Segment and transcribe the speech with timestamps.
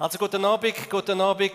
[0.00, 1.52] Also guten Abend, guten Abend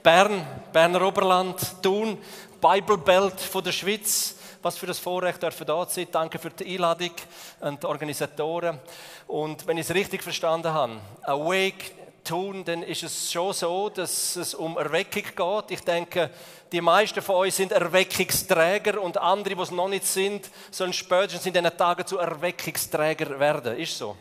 [0.00, 2.18] Bern, Berner Oberland, Thun,
[2.60, 4.36] Bible Belt von der Schweiz.
[4.62, 6.06] Was für ein Vorrecht dürfen da sein.
[6.12, 7.10] Danke für die Einladung
[7.58, 8.78] und die Organisatoren.
[9.26, 11.90] Und wenn ich es richtig verstanden habe, Awake
[12.22, 15.70] tun, dann ist es schon so, dass es um Erweckung geht.
[15.72, 16.30] Ich denke,
[16.70, 21.44] die meisten von euch sind Erweckungsträger und andere, die es noch nicht sind, sollen spätestens
[21.44, 23.76] in diesen Tagen zu Erweckungsträger werden.
[23.76, 24.16] Ist so?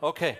[0.00, 0.38] Okay.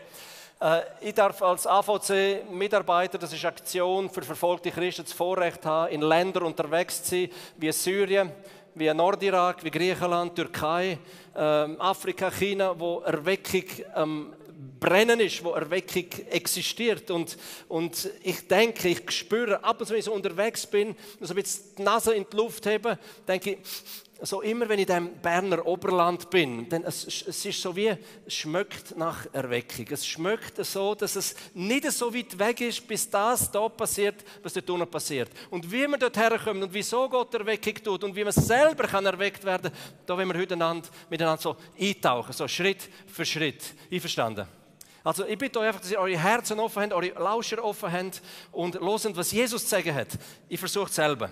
[0.63, 6.03] Äh, ich darf als AVC-Mitarbeiter, das ist Aktion für verfolgte Christen, das Vorrecht haben, in
[6.03, 8.31] Ländern unterwegs zu sein, wie Syrien,
[8.77, 10.99] wie Nordirak, wie Griechenland, Türkei,
[11.35, 13.65] ähm, Afrika, China, wo Erweckung
[13.97, 14.33] ähm,
[14.79, 17.11] brennen ist, wo Erweckung existiert.
[17.11, 17.37] Und,
[17.69, 21.43] und ich denke, ich spüre, ab und zu, wenn ich so unterwegs bin, so ein
[21.43, 23.59] bisschen die Nase in die Luft habe, denke ich,
[24.25, 28.33] so immer wenn ich im Berner Oberland bin, dann es, es ist so wie, es
[28.33, 29.87] schmeckt nach Erweckung.
[29.91, 34.53] Es schmeckt so, dass es nicht so weit weg ist, bis das da passiert, was
[34.53, 35.31] dort unten passiert.
[35.51, 39.05] Und wie man dort herkommt und wieso Gott Erweckung tut und wie man selber kann
[39.05, 39.73] erweckt werden,
[40.07, 40.57] da wollen wir heute
[41.11, 43.75] miteinander so eintauchen, so Schritt für Schritt.
[43.91, 44.47] Einverstanden?
[45.03, 48.23] Also ich bitte euch einfach, dass ihr eure Herzen offen habt, eure Lauscher offen habt
[48.53, 50.11] und losen, was Jesus zu sagen hat.
[50.49, 51.31] Ich versuche selber,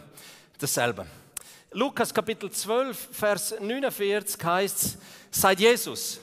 [0.59, 1.07] dasselbe.
[1.73, 4.99] Lukas Kapitel 12, Vers 49 heißt es,
[5.31, 6.19] seid Jesus,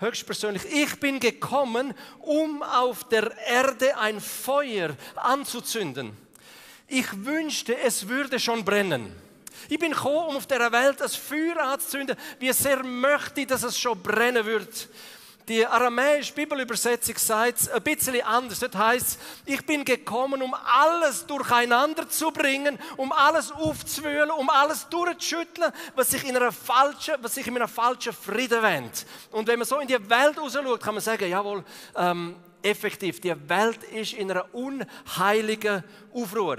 [0.00, 6.16] höchstpersönlich, ich bin gekommen, um auf der Erde ein Feuer anzuzünden.
[6.88, 9.14] Ich wünschte, es würde schon brennen.
[9.68, 13.62] Ich bin gekommen, um auf der Welt das Feuer anzuzünden, wie sehr möchte ich, dass
[13.62, 14.88] es schon brennen wird.
[15.48, 18.58] Die aramäische Bibelübersetzung sagt es ein bisschen anders.
[18.58, 24.86] Das heißt, ich bin gekommen, um alles durcheinander zu bringen, um alles aufzuwühlen, um alles
[24.90, 29.06] durchzuschütteln, was sich in einer falschen, was sich in einem falschen Frieden wendet.
[29.30, 31.64] Und wenn man so in die Welt rausschaut, kann man sagen, jawohl,
[31.96, 35.82] ähm, effektiv, die Welt ist in einer unheiligen
[36.12, 36.58] Aufruhr.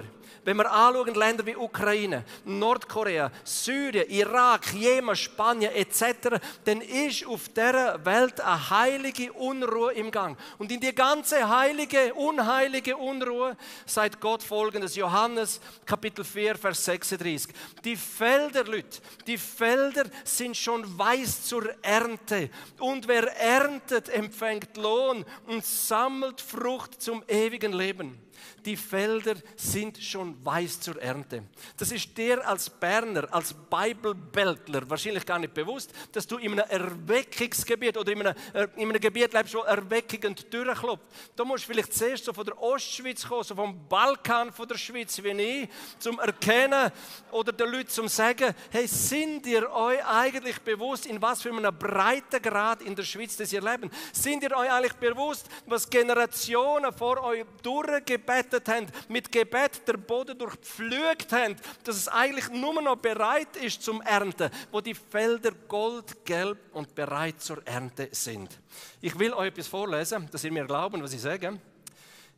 [0.50, 7.50] Wenn wir anschauen, Länder wie Ukraine, Nordkorea, Syrien, Irak, Jemen, Spanien etc., dann ist auf
[7.50, 10.40] dieser Welt eine heilige Unruhe im Gang.
[10.58, 13.56] Und in die ganze heilige, unheilige Unruhe
[13.86, 17.54] sagt Gott folgendes, Johannes Kapitel 4, Vers 36.
[17.84, 22.50] Die Felder, Leute, die Felder sind schon weiß zur Ernte.
[22.80, 28.20] Und wer erntet, empfängt Lohn und sammelt Frucht zum ewigen Leben
[28.70, 31.44] die Felder sind schon weiß zur Ernte.
[31.76, 36.70] Das ist dir als Berner, als Bibelbeltler wahrscheinlich gar nicht bewusst, dass du in einem
[36.70, 41.04] Erweckungsgebiet oder in einem, äh, in einem Gebiet lebst, wo Erweckung durchklopft.
[41.36, 44.78] Da musst du vielleicht zuerst so von der Ostschweiz kommen, so vom Balkan von der
[44.78, 46.92] Schweiz wie ich, zum Erkennen
[47.32, 51.76] oder den Leuten zum Sagen, hey, sind ihr euch eigentlich bewusst, in was für einem
[51.76, 53.92] breiten Grad in der Schweiz das ihr lebt?
[54.14, 59.98] Sind ihr euch eigentlich bewusst, was Generationen vor euch durchgebetet gebetet haben, mit Gebet der
[59.98, 65.52] Boden durchpflügt haben, dass es eigentlich nur noch bereit ist zum Ernten, wo die Felder
[65.68, 68.60] goldgelb und bereit zur Ernte sind.
[69.02, 71.60] Ich will euch etwas vorlesen, dass ihr mir glauben, was ich sage.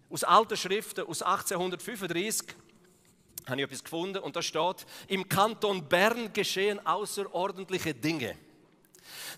[0.09, 2.47] Aus alten Schriften, aus 1835,
[3.47, 8.35] habe ich etwas gefunden und da steht, im Kanton Bern geschehen außerordentliche Dinge.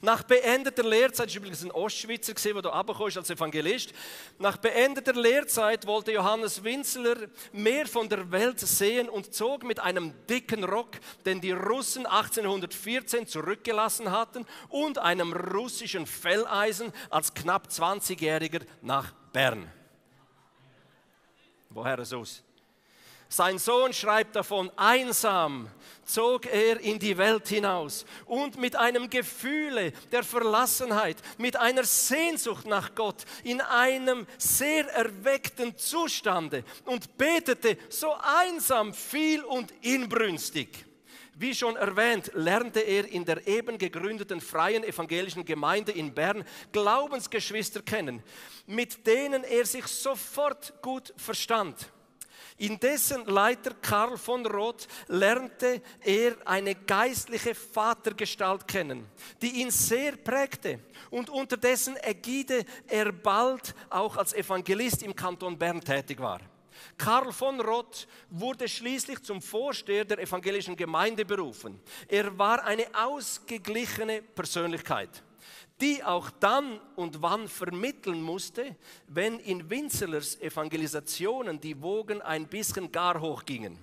[0.03, 3.93] Nach beendeter Lehrzeit, das war übrigens ein Ostschweizer, der hier runtergekommen ist als Evangelist.
[4.37, 7.15] Nach beendeter Lehrzeit wollte Johannes Winzler
[7.53, 13.27] mehr von der Welt sehen und zog mit einem dicken Rock, den die Russen 1814
[13.27, 19.71] zurückgelassen hatten, und einem russischen Felleisen als knapp 20-Jähriger nach Bern.
[21.69, 22.43] Woher es aus?
[23.33, 25.67] Sein Sohn schreibt davon, einsam
[26.05, 32.67] zog er in die Welt hinaus und mit einem Gefühle der Verlassenheit, mit einer Sehnsucht
[32.67, 40.85] nach Gott, in einem sehr erweckten Zustande und betete so einsam, viel und inbrünstig.
[41.33, 47.81] Wie schon erwähnt, lernte er in der eben gegründeten Freien Evangelischen Gemeinde in Bern Glaubensgeschwister
[47.81, 48.21] kennen,
[48.67, 51.91] mit denen er sich sofort gut verstand.
[52.57, 59.07] Indessen Leiter Karl von Roth lernte er eine geistliche Vatergestalt kennen,
[59.41, 60.79] die ihn sehr prägte
[61.09, 66.41] und unter dessen Ägide er bald auch als Evangelist im Kanton Bern tätig war.
[66.97, 71.79] Karl von Roth wurde schließlich zum Vorsteher der evangelischen Gemeinde berufen.
[72.07, 75.23] Er war eine ausgeglichene Persönlichkeit
[75.81, 78.75] die auch dann und wann vermitteln musste,
[79.07, 83.77] wenn in Winzelers Evangelisationen die Wogen ein bisschen gar hoch gingen.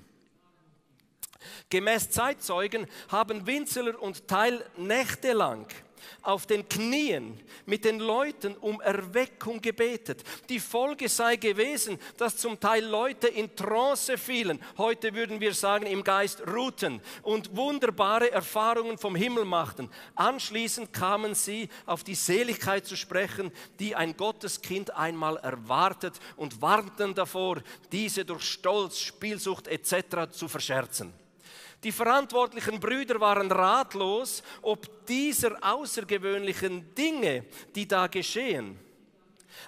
[1.69, 5.66] Gemäß Zeitzeugen haben Winzeler und Teil nächtelang
[6.23, 10.23] auf den Knien mit den Leuten um Erweckung gebetet.
[10.49, 14.61] Die Folge sei gewesen, dass zum Teil Leute in Trance fielen.
[14.79, 19.91] Heute würden wir sagen, im Geist ruhten und wunderbare Erfahrungen vom Himmel machten.
[20.14, 27.14] Anschließend kamen sie auf die Seligkeit zu sprechen, die ein Gotteskind einmal erwartet und warnten
[27.14, 27.62] davor,
[27.93, 30.31] diese durch Stolz, Spielsucht etc.
[30.31, 31.19] zu verscherzen.
[31.82, 38.78] Die verantwortlichen Brüder waren ratlos, ob dieser außergewöhnlichen Dinge, die da geschehen.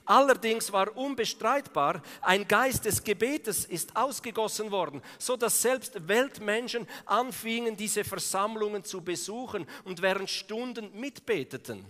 [0.05, 7.77] Allerdings war unbestreitbar, ein Geist des Gebetes ist ausgegossen worden, so dass selbst Weltmenschen anfingen,
[7.77, 11.85] diese Versammlungen zu besuchen und während Stunden mitbeteten.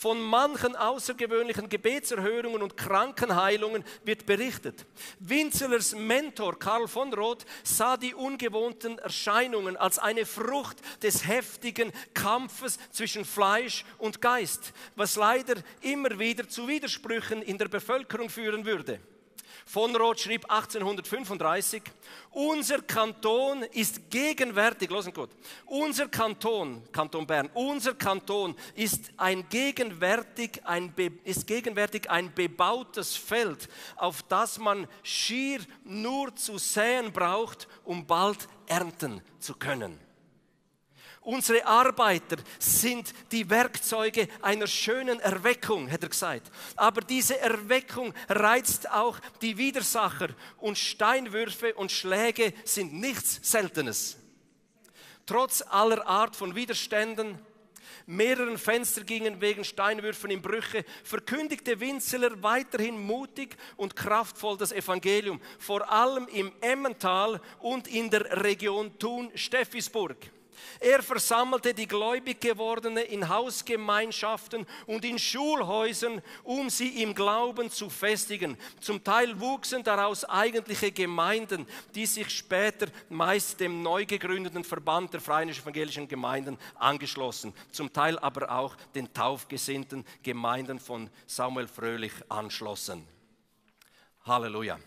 [0.00, 4.86] Von manchen außergewöhnlichen Gebetserhörungen und Krankenheilungen wird berichtet.
[5.18, 12.78] Winzelers Mentor Karl von Roth sah die ungewohnten Erscheinungen als eine Frucht des heftigen Kampfes
[12.92, 19.00] zwischen Fleisch und Geist, was leider immer wieder zu Widersprüchen in der Bevölkerung führen würde.
[19.66, 21.82] Von Roth schrieb 1835,
[22.30, 25.30] unser Kanton ist gegenwärtig, losen gut,
[25.66, 30.92] unser Kanton, Kanton Bern, unser Kanton ist, ein gegenwärtig, ein,
[31.24, 38.48] ist gegenwärtig ein bebautes Feld, auf das man schier nur zu säen braucht, um bald
[38.66, 40.07] ernten zu können.
[41.28, 46.50] Unsere Arbeiter sind die Werkzeuge einer schönen Erweckung, hat er gesagt.
[46.74, 54.16] Aber diese Erweckung reizt auch die Widersacher und Steinwürfe und Schläge sind nichts Seltenes.
[55.26, 57.38] Trotz aller Art von Widerständen,
[58.06, 65.42] mehreren Fenster gingen wegen Steinwürfen in Brüche, verkündigte Winzeler weiterhin mutig und kraftvoll das Evangelium,
[65.58, 70.16] vor allem im Emmental und in der Region Thun-Steffisburg.
[70.80, 77.90] Er versammelte die gläubig gewordenen in Hausgemeinschaften und in Schulhäusern, um sie im Glauben zu
[77.90, 78.56] festigen.
[78.80, 85.20] Zum Teil wuchsen daraus eigentliche Gemeinden, die sich später meist dem neu gegründeten Verband der
[85.20, 93.06] Freien Evangelischen Gemeinden angeschlossen, zum Teil aber auch den taufgesinnten Gemeinden von Samuel Fröhlich anschlossen.
[94.24, 94.78] Halleluja.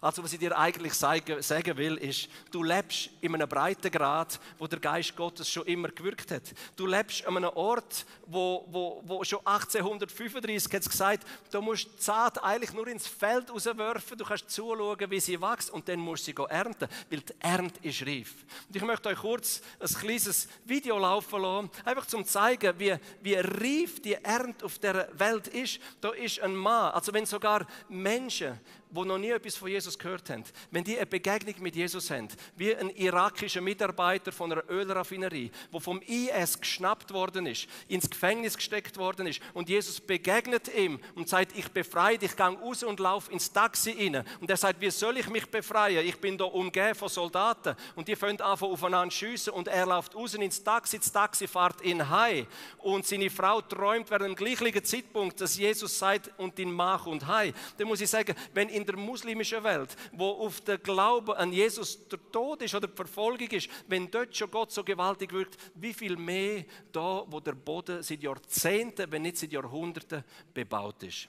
[0.00, 4.78] Also was ich dir eigentlich sagen will, ist, du lebst in einem Breitengrad, wo der
[4.78, 6.42] Geist Gottes schon immer gewirkt hat.
[6.76, 11.86] Du lebst an einem Ort, wo, wo, wo schon 1835 hat es gesagt, du musst
[11.86, 15.98] die Saat eigentlich nur ins Feld rauswerfen, du kannst zuschauen, wie sie wächst und dann
[15.98, 18.34] musst du sie ernten, weil die Ernte ist reif.
[18.68, 23.34] Und ich möchte euch kurz ein kleines Video laufen lassen, einfach zum zeigen, wie, wie
[23.34, 25.80] reif die Ernte auf der Welt ist.
[26.00, 28.58] Da ist ein Mann, also wenn sogar Menschen
[28.90, 32.28] die noch nie etwas von Jesus gehört haben, wenn die eine Begegnung mit Jesus haben,
[32.56, 38.56] wie ein irakischer Mitarbeiter von einer Ölraffinerie, der vom IS geschnappt worden ist, ins Gefängnis
[38.56, 43.00] gesteckt worden ist und Jesus begegnet ihm und sagt, ich befreie dich, gang raus und
[43.00, 44.24] lauf ins Taxi rein.
[44.40, 46.06] Und er sagt, wie soll ich mich befreien?
[46.06, 50.14] Ich bin da umgeben von Soldaten und die fangen an aufeinander schiessen und er läuft
[50.14, 52.46] raus ins Taxi, das Taxi fährt in Hai
[52.78, 57.26] und seine Frau träumt während dem gleichen Zeitpunkt, dass Jesus sagt, und in Mach und
[57.26, 57.52] Hai.
[57.76, 62.08] Dann muss ich sagen, wenn in der muslimischen Welt, wo auf der Glaube an Jesus
[62.08, 65.92] der Tod ist oder die Verfolgung ist, wenn dort schon Gott so gewaltig wirkt, wie
[65.92, 71.28] viel mehr da, wo der Boden seit Jahrzehnten, wenn nicht seit Jahrhunderten bebaut ist.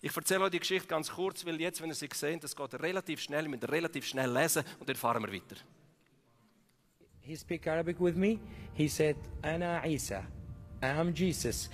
[0.00, 2.74] Ich erzähle euch die Geschichte ganz kurz, weil jetzt, wenn ihr sie seht, das geht
[2.80, 5.56] relativ schnell, müssen relativ schnell lesen und dann fahren wir weiter.
[7.20, 8.38] He spoke Arabic with me.
[8.74, 10.22] He said, Ana Isa,
[10.80, 11.68] I am Jesus.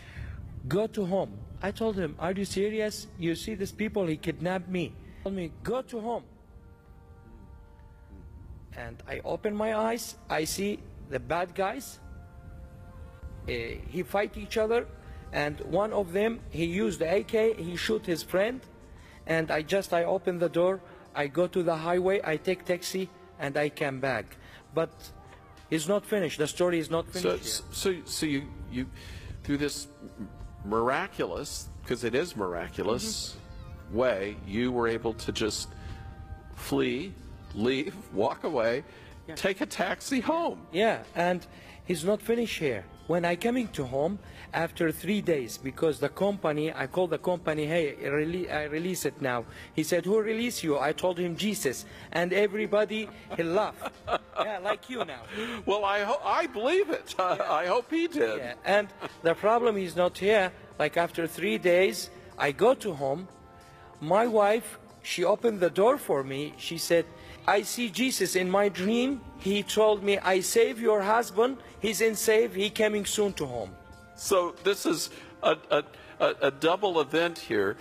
[0.67, 1.33] Go to home.
[1.63, 3.07] I told him, Are you serious?
[3.19, 4.93] You see these people, he kidnapped me.
[5.23, 6.25] Told me, go to home.
[8.77, 10.79] And I open my eyes, I see
[11.11, 11.99] the bad guys.
[13.49, 13.53] Uh,
[13.89, 14.87] he fight each other,
[15.33, 18.61] and one of them, he used the AK, he shoot his friend,
[19.27, 20.81] and I just, I open the door,
[21.15, 24.37] I go to the highway, I take taxi, and I come back.
[24.75, 24.91] But
[25.71, 26.39] it's not finished.
[26.39, 27.45] The story is not finished.
[27.45, 28.87] So, so, so you, you,
[29.43, 29.89] through this
[30.65, 33.42] miraculous, because it is miraculous, mm -hmm
[33.93, 35.69] way, you were able to just
[36.57, 37.13] flee,
[37.55, 38.85] leave, walk away,
[39.29, 39.35] yeah.
[39.35, 40.61] take a taxi home.
[40.73, 41.47] Yeah, and
[41.85, 42.85] he's not finished here.
[43.09, 44.21] When I coming to home
[44.55, 47.97] after three days, because the company, I called the company, hey,
[48.51, 49.45] I release it now.
[49.75, 50.79] He said, who release you?
[50.79, 53.93] I told him Jesus, and everybody he laughed.
[54.39, 55.23] yeah, like you now.
[55.67, 57.15] Well, I ho- I believe it.
[57.19, 57.53] Yeah.
[57.53, 58.39] I hope he did.
[58.39, 58.55] Yeah.
[58.65, 58.89] And
[59.23, 60.53] the problem is not here.
[60.79, 62.09] Like after three days,
[62.39, 63.29] I go to home
[64.03, 66.55] my wife she opened the door for me.
[66.57, 67.05] She said,
[67.47, 69.21] I see Jesus in my dream.
[69.39, 71.59] He told me, I save your husband.
[71.81, 72.55] He's in safe.
[72.55, 73.75] He coming soon to home.
[74.15, 75.11] So this is
[75.43, 75.85] a, a,
[76.21, 77.77] a, a double event here.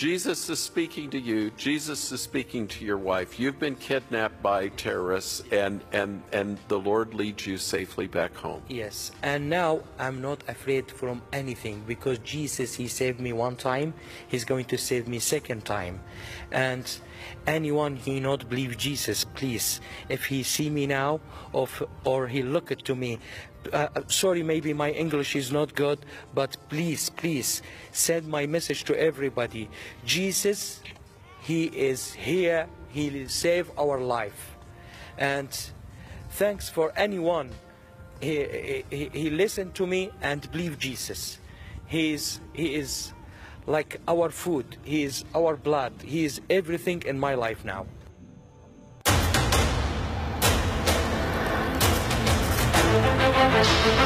[0.00, 1.50] Jesus is speaking to you.
[1.58, 3.38] Jesus is speaking to your wife.
[3.38, 8.62] You've been kidnapped by terrorists, and, and, and the Lord leads you safely back home.
[8.66, 13.92] Yes, and now I'm not afraid from anything because Jesus, He saved me one time.
[14.26, 16.00] He's going to save me second time.
[16.50, 16.90] And
[17.46, 21.20] anyone who not believe Jesus, please, if he see me now,
[21.52, 21.68] or,
[22.04, 23.18] or he look to me,
[23.72, 25.98] uh, sorry, maybe my English is not good,
[26.34, 27.62] but please, please
[27.92, 29.68] send my message to everybody.
[30.04, 30.80] Jesus,
[31.42, 32.66] He is here.
[32.88, 34.56] He will save our life.
[35.18, 35.48] And
[36.30, 37.50] thanks for anyone.
[38.20, 41.38] He, he, he listened to me and believe Jesus.
[41.86, 43.12] He is, he is
[43.66, 44.76] like our food.
[44.84, 45.92] He is our blood.
[46.04, 47.86] He is everything in my life now.
[53.60, 53.99] Was der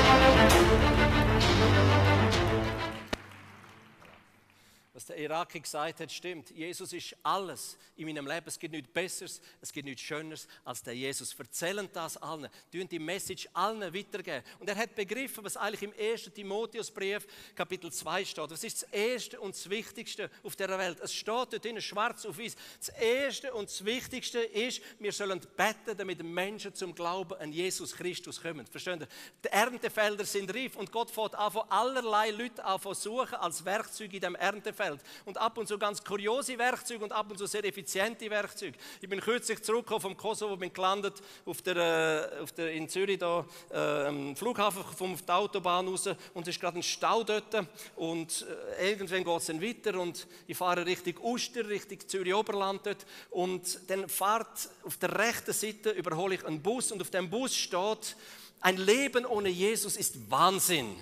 [5.24, 6.50] Iraki gesagt hat, stimmt.
[6.50, 8.46] Jesus ist alles in meinem Leben.
[8.46, 11.34] Es gibt nichts Besseres, es gibt nichts Schöneres als der Jesus.
[11.38, 14.44] Erzählen das allen, tun die Message allen weitergeben.
[14.58, 16.30] Und er hat begriffen, was eigentlich im 1.
[16.34, 18.50] Timotheusbrief, Kapitel 2 steht.
[18.50, 20.98] Was ist das Erste und das Wichtigste auf der Welt?
[21.00, 22.56] Es steht dort in schwarz auf weiß.
[22.78, 27.94] Das Erste und das Wichtigste ist, wir sollen beten, damit Menschen zum Glauben an Jesus
[27.94, 28.66] Christus kommen.
[28.66, 29.06] Verstehen Sie?
[29.44, 34.12] Die Erntefelder sind reif und Gott fährt an von allerlei Leuten an suchen als Werkzeug
[34.12, 35.00] in dem Erntefeld.
[35.24, 38.76] Und ab und zu ganz kuriose Werkzeuge und ab und zu sehr effiziente Werkzeuge.
[39.00, 43.18] Ich bin kürzlich zurückgekommen vom Kosovo, bin gelandet auf der, äh, auf der, in Zürich
[43.18, 47.54] da, äh, Flughafen, vom die Autobahn raus und es ist gerade ein Stau dort
[47.96, 48.46] und
[48.78, 53.78] äh, irgendwann geht es dann weiter und ich fahre Richtung Uster, Richtung Zürich-Oberland dort und
[53.88, 58.16] dann fahrt auf der rechten Seite überhole ich einen Bus und auf dem Bus steht,
[58.60, 60.96] ein Leben ohne Jesus ist Wahnsinn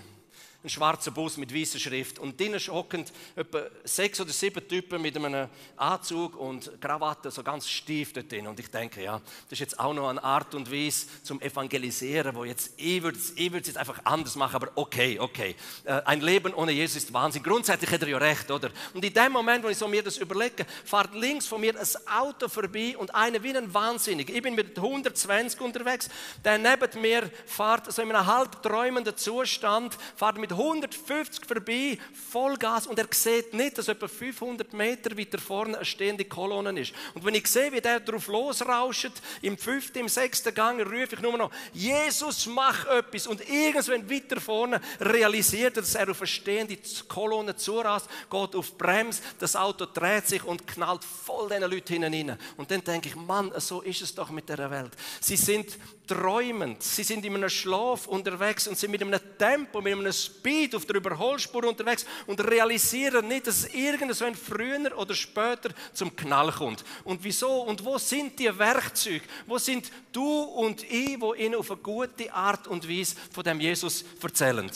[0.65, 2.19] ein schwarzer Bus mit weißer Schrift.
[2.19, 3.05] Und drinnen hocken
[3.35, 8.47] etwa sechs oder sieben Typen mit einem Anzug und Krawatte, so ganz stief dort drin.
[8.47, 12.35] Und ich denke, ja, das ist jetzt auch noch eine Art und Weise zum Evangelisieren,
[12.37, 15.57] wo jetzt, ich würde es jetzt einfach anders machen, aber okay, okay.
[15.85, 17.43] Äh, ein Leben ohne Jesus ist Wahnsinn.
[17.43, 18.71] Grundsätzlich hat er ja recht, oder?
[18.95, 21.87] Und in dem Moment, wo ich so mir das überlege, fährt links von mir ein
[22.07, 24.31] Auto vorbei und einer wie ein Wahnsinnig.
[24.31, 26.09] Ich bin mit 120 unterwegs,
[26.45, 31.99] der neben mir fährt so in einem halb träumenden Zustand, fährt mit 150 vorbei,
[32.31, 36.93] Vollgas und er sieht nicht, dass etwa 500 Meter weiter vorne eine stehende Kolonne ist.
[37.15, 41.21] Und wenn ich sehe, wie der drauf losrauscht, im fünften, im sechsten Gang, rufe ich
[41.21, 43.27] nur noch, Jesus, mach etwas.
[43.27, 46.79] Und irgendwann weiter vorne realisiert er, dass er auf eine stehende
[47.09, 52.03] Kolonne zurast, geht auf die Bremse, das Auto dreht sich und knallt voll diesen Leuten
[52.03, 52.39] hinein.
[52.57, 54.93] Und dann denke ich, Mann, so ist es doch mit der Welt.
[55.21, 59.93] Sie sind träumend, sie sind in einem Schlaf unterwegs und sind mit einem Tempo, mit
[59.93, 60.42] einem Speed
[60.75, 66.51] auf der Überholspur unterwegs und realisieren nicht, dass es irgendwann früher oder später zum Knall
[66.53, 66.85] kommt.
[67.05, 69.23] Und wieso und wo sind die Werkzeuge?
[69.47, 73.61] Wo sind du und ich, wo ihnen auf eine gute Art und Weise von dem
[73.61, 74.71] Jesus erzählen?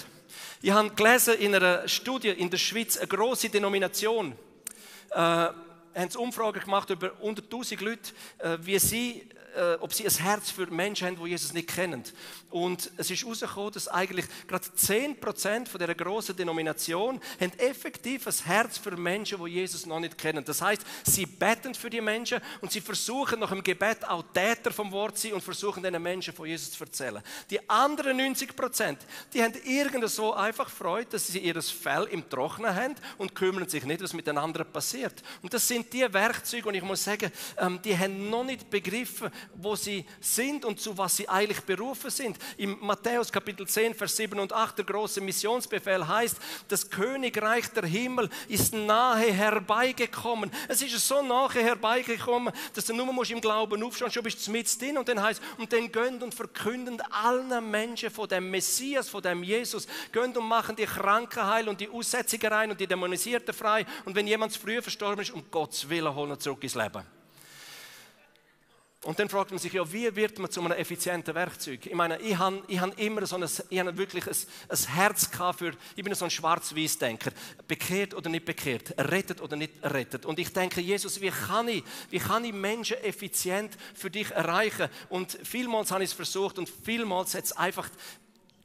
[0.63, 4.33] Ich habe gelesen in einer Studie in der Schweiz, eine große Denomination,
[5.11, 5.17] äh,
[5.97, 10.15] haben sie Umfragen gemacht über unter 1000 Leute, äh, wie sie äh, ob sie ein
[10.15, 12.05] Herz für Menschen haben, die Jesus nicht kennen.
[12.51, 18.35] Und es ist herausgekommen, dass eigentlich gerade 10% von dieser grossen Denomination haben effektiv ein
[18.45, 20.45] Herz für Menschen, die Jesus noch nicht kennen.
[20.45, 24.71] Das heißt, sie beten für die Menschen und sie versuchen nach dem Gebet auch Täter
[24.71, 27.23] vom Wort zu sein und versuchen diesen Menschen von Jesus zu erzählen.
[27.51, 28.97] Die anderen 90%,
[29.33, 33.85] die haben irgendwo einfach Freude, dass sie ihr Fell im Trocknen haben und kümmern sich
[33.85, 35.23] nicht, was mit den anderen passiert.
[35.43, 39.31] Und das sind die Werkzeuge, und ich muss sagen, ähm, die haben noch nicht begriffen,
[39.55, 42.39] wo sie sind und zu was sie eigentlich berufen sind.
[42.57, 46.39] Im Matthäus Kapitel 10, Vers 7 und 8, der große Missionsbefehl heißt,
[46.69, 50.51] das Königreich der Himmel ist nahe herbeigekommen.
[50.69, 54.51] Es ist so nahe herbeigekommen, dass du nur musst im Glauben aufschauen, schon bist du
[54.51, 59.09] mit drin und dann heißt, und dann gönnt und verkünden allen Menschen von dem Messias,
[59.09, 62.87] von dem Jesus, gönnt und machen die Kranken heil und die Aussätzigen rein und die
[62.87, 67.16] Dämonisierten frei und wenn jemand früh verstorben ist, um Gottes Willen holen zurück ins Leben.
[69.05, 71.87] Und dann fragt man sich ja, wie wird man zu einem effizienten Werkzeug?
[71.87, 74.37] Ich meine, ich habe ich hab immer so ein, ich hab wirklich ein,
[74.69, 77.31] ein Herz für, ich bin so ein Schwarz-Weiß-Denker.
[77.69, 80.27] Bekehrt oder nicht bekehrt, rettet oder nicht rettet.
[80.27, 84.89] Und ich denke, Jesus, wie kann ich, wie kann ich Menschen effizient für dich erreichen?
[85.09, 87.89] Und vielmals habe ich es versucht und vielmals hat es einfach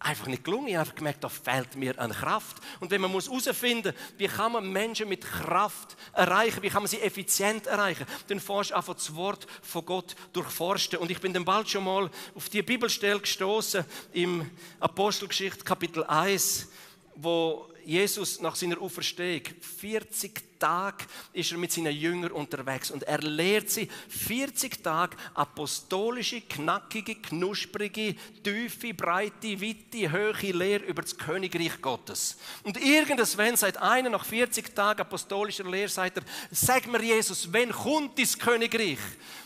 [0.04, 0.68] einfach nicht gelungen.
[0.68, 2.58] Ich habe einfach gemerkt, da fehlt mir an Kraft.
[2.80, 6.90] Und wenn man muss herausfinden, wie kann man Menschen mit Kraft erreichen, wie kann man
[6.90, 11.00] sie effizient erreichen, dann forsch einfach das Wort von Gott durchforsten.
[11.00, 16.70] Und ich bin dann bald schon mal auf die Bibelstelle gestoßen im Apostelgeschichte Kapitel 1,
[17.16, 19.44] wo Jesus nach seiner Auferstehung
[19.80, 26.42] 40 Tage ist er mit seinen Jüngern unterwegs und er lehrt sie 40 Tage apostolische,
[26.42, 32.38] knackige, knusprige, tiefe, breite, weite, hohe Lehre über das Königreich Gottes.
[32.64, 37.72] Und irgendwann sagt einer nach 40 Tagen apostolischer Lehre, sagt er, sag mir Jesus, wann
[37.72, 39.00] kommt das Königreich?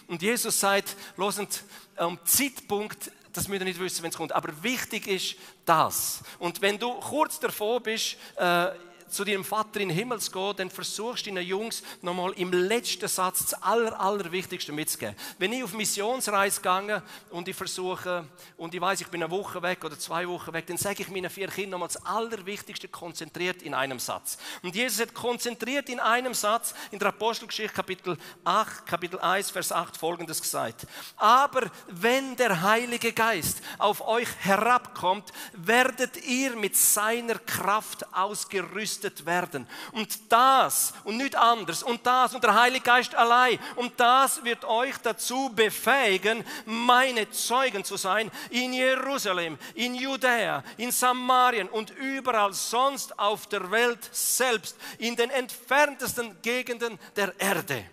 [0.08, 1.64] Und Jesus sagt, losend,
[1.96, 4.32] am Zeitpunkt das müsst ihr nicht wissen, wenn es kommt.
[4.34, 6.22] Aber wichtig ist das.
[6.40, 8.68] Und wenn du kurz davor bist, äh,
[9.08, 12.52] zu deinem Vater in den Himmel zu gehen, dann versuchst du deinen Jungs nochmal im
[12.52, 15.16] letzten Satz das Aller, Allerwichtigste mitzugeben.
[15.38, 19.62] Wenn ich auf Missionsreise gehe und ich versuche, und ich weiß, ich bin eine Woche
[19.62, 23.62] weg oder zwei Wochen weg, dann sage ich meinen vier Kindern nochmal das Allerwichtigste konzentriert
[23.62, 24.38] in einem Satz.
[24.62, 29.72] Und Jesus hat konzentriert in einem Satz in der Apostelgeschichte Kapitel 8, Kapitel 1, Vers
[29.72, 30.88] 8 folgendes gesagt.
[31.18, 39.26] Aber wenn der Heilige Geist auf euch herabkommt, werdet ihr mit seiner Kraft ausgerüstet gerüstet
[39.26, 39.68] werden.
[39.92, 44.64] Und das und nicht anders und das und der Heilige Geist allein und das wird
[44.66, 52.54] euch dazu befähigen, meine Zeugen zu sein in Jerusalem, in Judäa, in Samarien und überall
[52.54, 57.86] sonst auf der Welt selbst, in den entferntesten Gegenden der Erde.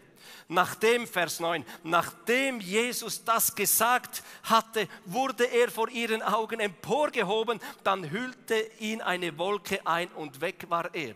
[0.52, 8.11] Nachdem, Vers 9, nachdem Jesus das gesagt hatte, wurde er vor ihren Augen emporgehoben, dann
[8.11, 11.14] hüllte ihn eine Wolke ein und weg war er.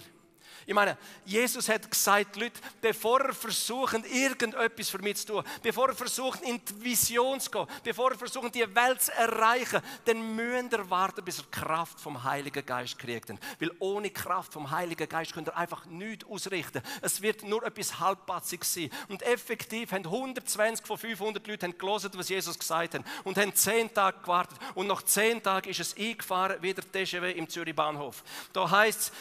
[0.69, 5.91] Ich meine, Jesus hat gesagt, Leute, bevor er versucht, irgendetwas für mich zu tun, bevor
[5.91, 10.35] er versucht, in die Vision zu gehen, bevor er versucht, die Welt zu erreichen, dann
[10.35, 13.33] müsst ihr warten, bis er Kraft vom Heiligen Geist kriegt.
[13.61, 16.83] Weil ohne Kraft vom Heiligen Geist könnt ihr einfach nichts ausrichten.
[17.01, 18.91] Es wird nur etwas halbpatziges sein.
[19.07, 23.93] Und effektiv haben 120 von 500 Leuten gelesen, was Jesus gesagt hat und haben zehn
[23.95, 24.59] Tage gewartet.
[24.75, 28.25] Und nach zehn Tagen ist es eingefahren, wie der TGW im Zürich Bahnhof.
[28.53, 29.13] Da heißt es,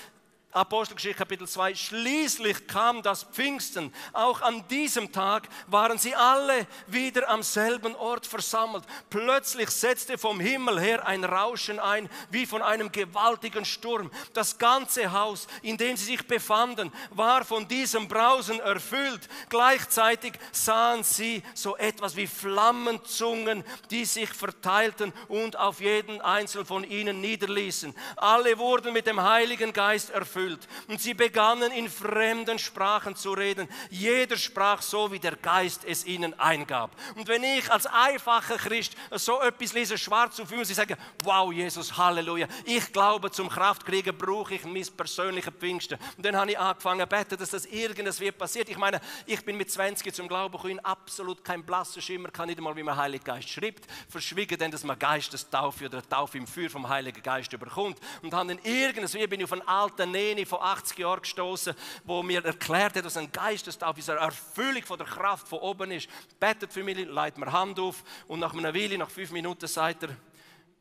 [0.56, 3.94] Apostelgeschichte Kapitel 2, schließlich kam das Pfingsten.
[4.14, 8.86] Auch an diesem Tag waren sie alle wieder am selben Ort versammelt.
[9.10, 14.10] Plötzlich setzte vom Himmel her ein Rauschen ein, wie von einem gewaltigen Sturm.
[14.34, 19.28] Das ganze Haus, in dem sie sich befanden, war von diesem Brausen erfüllt.
[19.50, 26.86] Gleichzeitig sahen sie so etwas wie Flammenzungen, die sich verteilten und auf jeden einzelnen von
[26.86, 27.94] ihnen niederließen.
[28.16, 30.68] Alle wurden mit dem Heiligen Geist erfüllt erfüllt.
[30.88, 33.68] Und sie begannen in fremden Sprachen zu reden.
[33.90, 36.92] Jeder sprach so, wie der Geist es ihnen eingab.
[37.16, 41.52] Und wenn ich als einfacher Christ so etwas lese, schwarz auf und sie sagen, wow,
[41.52, 45.98] Jesus, Halleluja, ich glaube, zum Kraftkriegen brauche ich mein persönliches Pfingsten.
[46.18, 48.70] Und dann habe ich angefangen zu beten, dass das irgendwas wird passiert.
[48.70, 52.58] Ich meine, ich bin mit 20 zum Glauben gekommen, absolut kein blasser Schimmer, kann nicht
[52.58, 56.70] einmal, wie man Heiliger Geist schreibt, verschwiegen denn, dass man Geistestaufe oder Taufe im Feuer
[56.70, 57.98] vom Heiligen Geist überkommt.
[58.22, 62.44] Und dann irgendwie, bin ich auf einen alten Szene von 80 Jahren gestoßen, wo mir
[62.44, 66.10] erklärt hat, dass ein Geistestaufe eine Erfüllung von der Kraft von oben ist.
[66.40, 70.04] Betet für mich, leitet mir Hand auf und nach einer Weile, nach fünf Minuten, sagt
[70.04, 70.10] er,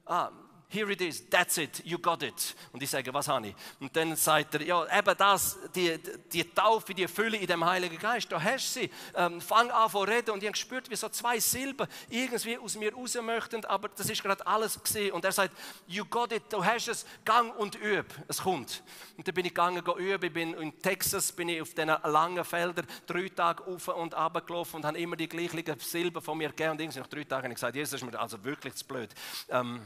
[0.06, 0.30] ah,
[0.68, 2.56] here it is, that's it, you got it.
[2.72, 3.54] Und ich sage, was habe ich?
[3.78, 5.98] Und dann sagt er, ja, eben das, die,
[6.32, 8.90] die Taufe, die Fülle in dem Heiligen Geist, da hast du sie.
[9.14, 12.76] Ähm, fang an zu reden und ich habe gespürt, wie so zwei Silben irgendwie aus
[12.76, 15.12] mir raus möchten, aber das ist gerade alles gesehen.
[15.12, 15.56] Und er sagt,
[15.86, 18.82] you got it, du hast es, gang und üb, es kommt.
[19.16, 22.44] Und dann bin ich gegangen, üben, ich bin in Texas, bin ich auf diesen langen
[22.44, 26.48] Feldern drei Tage auf und runter gelaufen und habe immer die gleichen Silben von mir
[26.48, 29.10] gegeben und nach drei Tagen habe ich gesagt, Jesus, ist mir also wirklich zu blöd.
[29.48, 29.82] Ähm,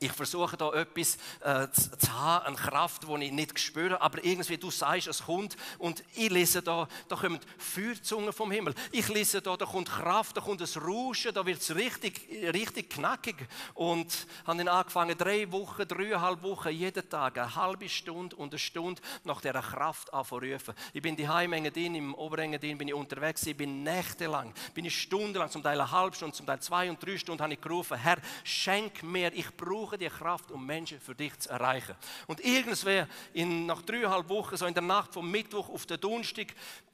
[0.00, 4.24] ich versuche da etwas äh, zu, zu, haben, eine Kraft, die ich nicht spüre, aber
[4.24, 8.74] irgendwie du sagst, es kommt und ich lese da, da kommen Feuerzungen vom Himmel.
[8.92, 12.90] Ich lese da, da kommt Kraft, da kommt ein Rauschen, da wird es richtig, richtig
[12.90, 13.36] knackig
[13.74, 18.58] und habe dann angefangen, drei Wochen, dreieinhalb Wochen, jeden Tag, eine halbe Stunde und eine
[18.58, 20.74] Stunde nach dieser Kraft anzurufen.
[20.92, 25.50] Ich bin die Heimengadin, im Oberengadin bin ich unterwegs, ich bin nächtelang, bin ich stundenlang,
[25.50, 28.18] zum Teil eine halbe Stunde, zum Teil zwei und drei Stunden habe ich gerufen, Herr,
[28.44, 31.96] schenk mir, ich brauche brauche die Kraft, um Menschen für dich zu erreichen.
[32.26, 36.48] Und irgendwann, in, nach dreieinhalb Wochen, so in der Nacht vom Mittwoch auf den Donnerstag,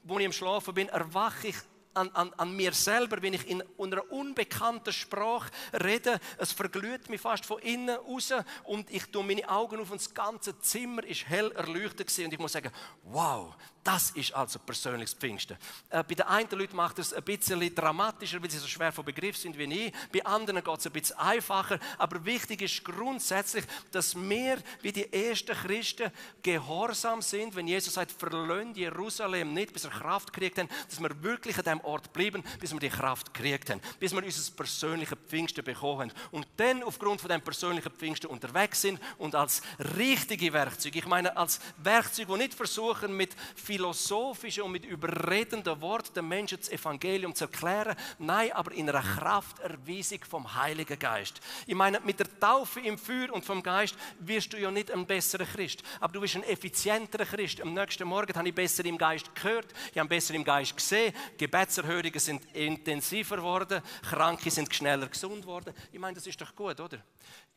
[0.05, 1.57] wo ich im Schlafen bin, erwache ich
[1.95, 6.21] an, an, an, mir selber, wenn ich in einer unbekannten Sprache rede.
[6.39, 8.33] Es verglüht mich fast von innen raus
[8.65, 12.39] und ich tue meine Augen auf und das ganze Zimmer ist hell erleuchtet und ich
[12.39, 12.71] muss sagen,
[13.05, 13.55] wow,
[13.85, 15.59] Das ist also persönliches Pfingsten.
[15.91, 19.05] Äh, bei den einen Leuten macht es ein bisschen dramatischer, weil sie so schwer vom
[19.05, 19.93] Begriff sind wie ich.
[20.11, 21.79] Bei anderen geht es ein bisschen einfacher.
[21.99, 26.11] Aber wichtig ist grundsätzlich, dass wir wie die ersten Christen
[26.43, 31.23] gehorsam sind, wenn Jesus sagt, verlöhnt Jerusalem nicht, bis er Kraft kriegt haben, dass wir
[31.23, 35.19] wirklich an dem Ort bleiben, bis wir die Kraft kriegt haben, bis wir unser persönliches
[35.29, 36.13] Pfingsten bekommen haben.
[36.31, 39.61] Und dann aufgrund von dem persönlichen Pfingsten unterwegs sind und als
[39.99, 43.37] richtige Werkzeuge, ich meine als Werkzeuge, die nicht versuchen mit
[43.75, 47.97] philosophischen und mit überredenden Worten den Menschen das Evangelium zu erklären.
[48.21, 51.41] Nein, aber in einer Krafterweisung vom Heiligen Geist.
[51.67, 55.07] Ich meine, mit der Taufe im Feuer und vom Geist wirst du ja nicht ein
[55.07, 57.61] besserer Christ, aber du bist ein effizienterer Christ.
[57.61, 61.13] Am nächsten Morgen habe ich besser im Geist gehört, ich habe besser im Geist gesehen,
[61.37, 65.75] Gebetserhörungen sind intensiver geworden, Kranke sind schneller gesund worden.
[65.91, 67.03] Ich meine, das ist doch gut, oder?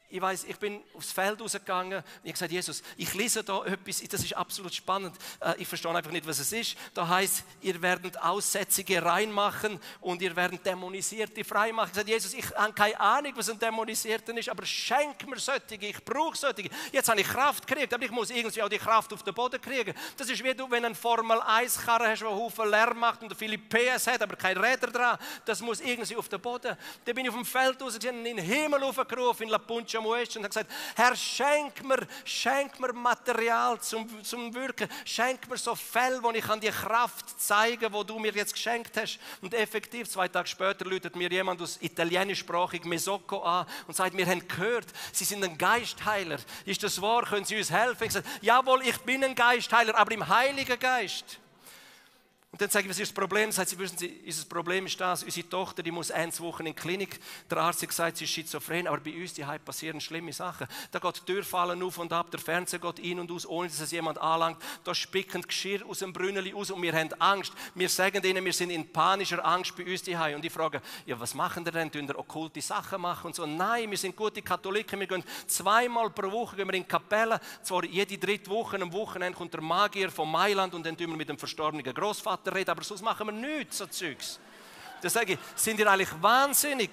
[0.09, 3.65] Ich weiß, ich bin aufs Feld rausgegangen und ich habe gesagt, Jesus, ich lese da
[3.65, 5.15] etwas, das ist absolut spannend.
[5.41, 6.77] Äh, ich verstehe einfach nicht, was es ist.
[6.93, 11.91] Da heißt, ihr werdet Aussätzige reinmachen und ihr werdet Dämonisierte freimachen.
[11.91, 15.39] Ich habe gesagt, Jesus, ich habe keine Ahnung, was ein Dämonisierter ist, aber schenk mir
[15.39, 16.69] solche, ich brauche solche.
[16.91, 19.59] Jetzt habe ich Kraft gekriegt, aber ich muss irgendwie auch die Kraft auf den Boden
[19.59, 19.93] kriegen.
[20.15, 23.35] Das ist wie du, wenn ein Formel 1 Karre hast, der Haufen Lärm macht und
[23.35, 25.17] viele PS hat, aber keine Räder dran.
[25.43, 26.77] Das muss irgendwie auf den Boden.
[27.03, 30.27] Dann bin ich auf dem Feld rausgegangen, in den Himmel aufgerufen, in La Puncha Samuel
[30.35, 35.75] und hat gesagt, Herr, schenk mir, schenk mir Material zum, zum Wirken, schenk mir so
[35.75, 39.19] Fälle, wo ich kann die Kraft zeigen, wo du mir jetzt geschenkt hast.
[39.41, 44.25] Und effektiv, zwei Tage später läutet mir jemand aus italienischsprachig Mesocco an und sagt, wir
[44.25, 46.37] haben gehört, Sie sind ein Geistheiler.
[46.65, 47.23] Ist das wahr?
[47.23, 48.03] Können Sie uns helfen?
[48.03, 51.39] Ich sage, jawohl, ich bin ein Geistheiler, aber im Heiligen Geist.
[52.49, 53.51] Und dann sage ich, was ist das Problem?
[53.51, 56.65] Sagt sie, wissen Sie, unser Problem ist das, unsere Tochter, die muss ein, zwei Wochen
[56.65, 57.19] in die Klinik.
[57.51, 60.65] Der Arzt hat gesagt, sie ist schizophren, aber bei uns die passieren schlimme Sachen.
[60.91, 63.67] Da geht die Tür fallen auf und ab, der Fernseher geht ein und aus, ohne
[63.67, 64.63] dass es jemand anlangt.
[64.85, 67.51] Da spicken Geschirr aus dem Brünneli aus und wir haben Angst.
[67.75, 71.19] Wir sagen ihnen, wir sind in panischer Angst bei uns die Und ich frage, ja,
[71.19, 71.91] was machen die denn?
[71.91, 73.45] Tun okkulte Sachen machen und so?
[73.45, 75.01] Nein, wir sind gute Katholiken.
[75.01, 77.41] Wir gehen zweimal pro Woche gehen wir in die Kapelle.
[77.61, 81.17] Zwar jede dritte Woche, am Wochenende kommt der Magier von Mailand und dann tun wir
[81.17, 84.39] mit dem verstorbenen Großvater Vater reden, aber sonst machen wir nichts, so Zeugs.
[85.01, 86.89] Dann sage ich, sind ihr eigentlich wahnsinnig?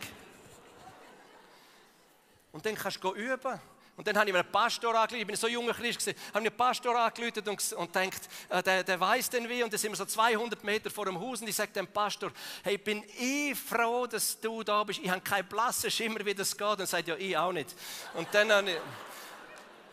[2.52, 3.60] Und dann kannst du üben.
[3.96, 6.40] Und dann habe ich mir einen Pastor angerufen, ich bin so junger Christ gewesen, habe
[6.40, 9.62] mir einen Pastor angerufen und, und denkt, äh, der, der weiß denn wie.
[9.62, 12.32] Und dann sind wir so 200 Meter vor dem Haus und ich sage dem Pastor,
[12.64, 14.98] hey, bin ich froh, dass du da bist.
[15.00, 16.66] Ich habe keinen blassen Schimmer, wie das geht.
[16.66, 17.72] Und er sagt, ja, ich auch nicht.
[18.14, 18.78] Und dann habe ich,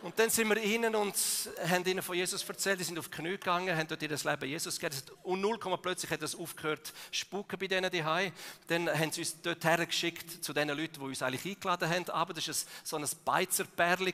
[0.02, 1.14] und dann sind wir ihnen und
[1.68, 2.80] haben ihnen von Jesus erzählt.
[2.80, 5.00] Die sind auf die Knie gegangen, haben dort ihr Leben Jesus gegeben.
[5.22, 8.32] Und null plötzlich hat das aufgehört, spuken bei denen daheim.
[8.66, 12.10] Dann haben sie uns dort hergeschickt zu den Leuten, die uns eigentlich eingeladen haben.
[12.10, 14.12] Aber das war so ein Beizerpärli.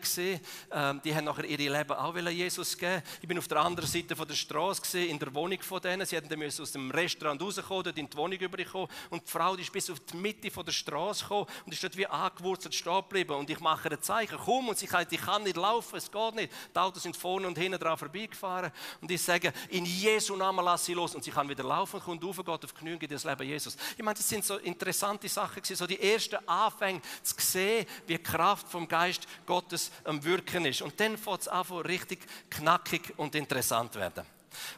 [0.71, 3.03] Ähm, die haben nachher ihre Leben auch Jesus geben.
[3.23, 6.05] Ich bin auf der anderen Seite der Straße in der Wohnung von denen.
[6.05, 8.89] Sie hätten dann aus dem Restaurant rauskommen, dort in die Wohnung überkommen.
[9.09, 11.97] Und die Frau die ist bis auf die Mitte der Straße gekommen und ist dort
[11.97, 13.33] wie angewurzelt stehen geblieben.
[13.33, 14.69] Und ich mache ein Zeichen, komm.
[14.69, 16.53] Und sie sagt, ich kann nicht laufen laufen, es geht nicht.
[16.75, 18.73] Die Autos sind vorne und hinten dran vorbeigefahren.
[19.01, 21.15] Und ich sage, in Jesu Namen lass sie los.
[21.15, 23.77] Und sie kann wieder laufen, kommt rauf, geht auf die Knie, geht das Leben Jesus.
[23.97, 28.17] Ich meine, das sind so interessante Sachen gewesen, so die ersten Anfänge zu sehen, wie
[28.17, 30.83] die Kraft vom Geist Gottes am Wirken ist.
[30.83, 34.25] Und dann fängt es an, richtig knackig und interessant werden.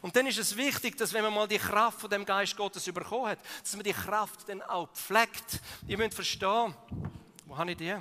[0.01, 2.83] Und dann ist es wichtig, dass wenn man mal die Kraft von dem Geist Gottes
[2.85, 5.59] bekommen hat, dass man die Kraft dann auch pflegt.
[5.87, 6.75] Ihr müsst verstehen,
[7.45, 7.95] wo habe ich die?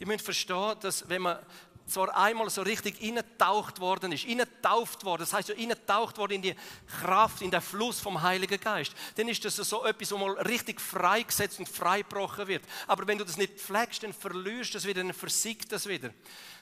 [0.00, 1.38] Ihr müsst verstehen, dass wenn man
[1.88, 6.42] zwar einmal so richtig ingetaucht worden ist, ingetauft worden, das heißt ja ingetaucht worden in
[6.42, 6.54] die
[7.00, 10.80] Kraft, in den Fluss vom Heiligen Geist, dann ist das so etwas, wo mal richtig
[10.80, 12.64] freigesetzt und freigebrochen wird.
[12.86, 16.10] Aber wenn du das nicht pflegst, dann verlierst du das wieder, dann versiegt das wieder.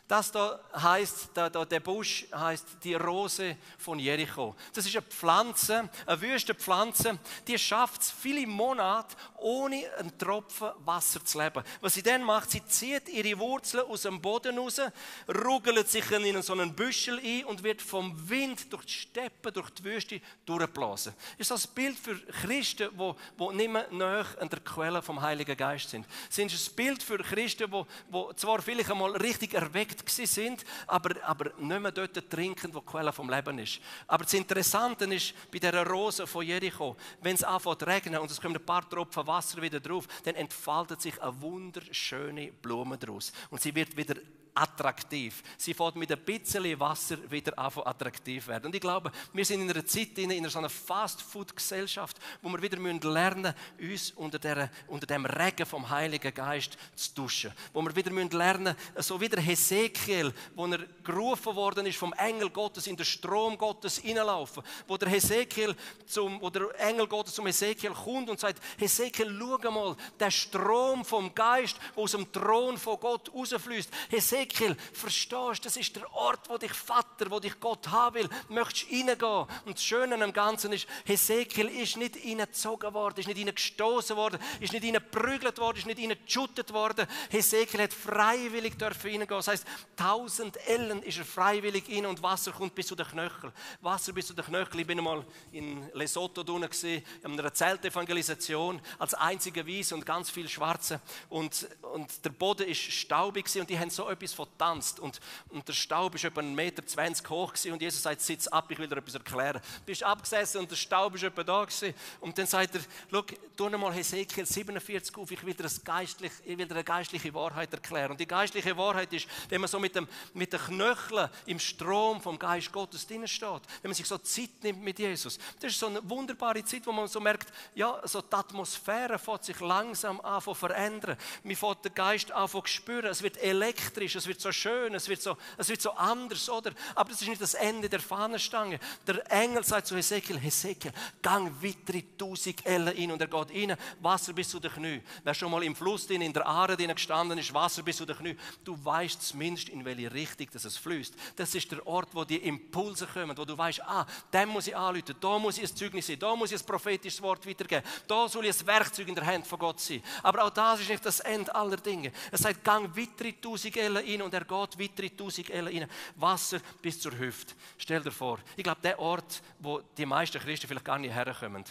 [0.08, 4.54] Das da heißt, da, da, der Busch heißt die Rose von Jericho.
[4.72, 10.70] Das ist eine Pflanze, eine wüste Pflanze, die schafft es viele Monate ohne einen Tropfen
[10.84, 11.64] Wasser zu leben.
[11.80, 14.80] Was sie dann macht, sie zieht ihre Wurzeln aus dem Boden raus,
[15.28, 19.70] ruggelt sich in so einen Büschel ein und wird vom Wind durch die Steppen, durch
[19.70, 21.14] die Wüste durchgeblasen.
[21.32, 25.20] Das ist das Bild für Christen, die, die nicht mehr nahe an der Quelle vom
[25.20, 26.06] Heiligen Geist sind.
[26.30, 30.64] Es ist ein Bild für Christen, die, die zwar vielleicht einmal richtig erweckt erweckt sind,
[30.86, 33.80] aber, aber nicht mehr dort trinken, wo die Quelle vom Leben ist.
[34.06, 38.30] Aber das Interessante ist, bei dieser Rose von Jericho, wenn es anfängt zu regnen und
[38.30, 43.32] es kommen ein paar Tropfen Wasser wieder drauf, dann entfaltet sich eine wunderschöne Blume daraus.
[43.50, 44.16] Und sie wird wieder
[44.56, 45.42] attraktiv.
[45.56, 48.66] Sie fährt mit ein bisschen Wasser wieder attraktiv werden.
[48.66, 52.62] Und ich glaube, wir sind in einer Zeit, in einer so einer Fast-Food-Gesellschaft, wo wir
[52.62, 57.52] wieder lernen müssen, uns unter, der, unter dem Regen vom Heiligen Geist zu duschen.
[57.72, 62.12] Wo wir wieder lernen müssen, so wie der Hesekiel, wo er gerufen worden ist vom
[62.14, 64.62] Engel Gottes, in den Strom Gottes hineinlaufen.
[64.86, 65.74] Wo der Hesekiel
[66.06, 71.04] zum, wo der Engel Gottes zum Hesekiel kommt und sagt, Hesekiel, schau mal, der Strom
[71.04, 73.90] vom Geist, der aus dem Thron von Gott rausfließt.
[74.08, 74.45] Hesekiel,
[74.92, 78.28] verstehst du, das ist der Ort, wo dich Vater, wo dich Gott haben will.
[78.48, 79.46] Möchtest reingehen.
[79.64, 84.38] Und das Schöne am Ganzen ist, Hesekiel ist nicht reingezogen worden, ist nicht reingestoßen worden,
[84.60, 87.06] ist nicht reingeprügelt worden, ist nicht reingeschuttet worden.
[87.30, 89.26] Hesekiel hat freiwillig dürfen.
[89.28, 93.52] Das heißt, 1000 Ellen ist er freiwillig rein und Wasser kommt bis zu den Knöcheln.
[93.80, 94.80] Wasser bis zu den Knöcheln.
[94.80, 97.02] Ich bin einmal in Lesotho drinnen in
[97.40, 101.00] einer Zeltevangelisation als einziger Weiß und ganz viel Schwarze.
[101.28, 105.00] Und, und der Boden ist staubig und die haben so etwas vertanzt.
[105.00, 107.72] Und, und der Staub ist etwa 1,20 Meter hoch gewesen.
[107.72, 109.60] und Jesus sagt, sitz ab, ich will dir etwas erklären.
[109.80, 111.94] Du bist abgesessen und der Staub ist etwa da gewesen.
[112.20, 113.22] Und dann sagt er, schau,
[113.56, 117.72] tu mal Hesekiel 47 auf, ich will dir, geistlich, ich will dir eine geistliche Wahrheit
[117.72, 118.12] erklären.
[118.12, 122.20] Und die geistliche Wahrheit ist, wenn man so mit, dem, mit den Knöcheln im Strom
[122.20, 125.38] vom Geist Gottes drinnen steht, wenn man sich so Zeit nimmt mit Jesus.
[125.60, 129.44] Das ist so eine wunderbare Zeit, wo man so merkt, ja, so die Atmosphäre fängt
[129.44, 131.16] sich langsam an zu verändern.
[131.42, 133.06] Man fängt den Geist an zu spüren.
[133.06, 136.72] Es wird elektrisch, es wird so schön, es wird so, es wird so anders, oder?
[136.94, 138.78] Aber das ist nicht das Ende der Fahnenstange.
[139.06, 143.12] Der Engel sagt zu Hesekiel, Hesekiel, gang weitere tausend Ellen rein.
[143.12, 145.02] Und er geht rein, Wasser bis zu den Knien.
[145.22, 148.38] Wer schon mal im Fluss in der Aare gestanden ist, Wasser bis zu den Knien,
[148.64, 151.14] du weißt zumindest, in welche Richtung dass es fließt.
[151.36, 154.76] Das ist der Ort, wo die Impulse kommen, wo du weißt, ah, dem muss ich
[154.76, 158.28] anrufen, da muss ich ein Zeugnis sein, da muss ich ein prophetisches Wort weitergeben, da
[158.28, 160.02] soll ich ein Werkzeug in der Hand von Gott sein.
[160.22, 162.12] Aber auch das ist nicht das Ende aller Dinge.
[162.30, 165.90] Er sagt, gang weitere tausend Ellen rein und er geht weitere tausend Ellen rein.
[166.16, 167.54] Wasser bis zur Hüfte.
[167.78, 171.64] Stell dir vor, ich glaube, der Ort, wo die meisten Christen vielleicht gar nicht herkommen,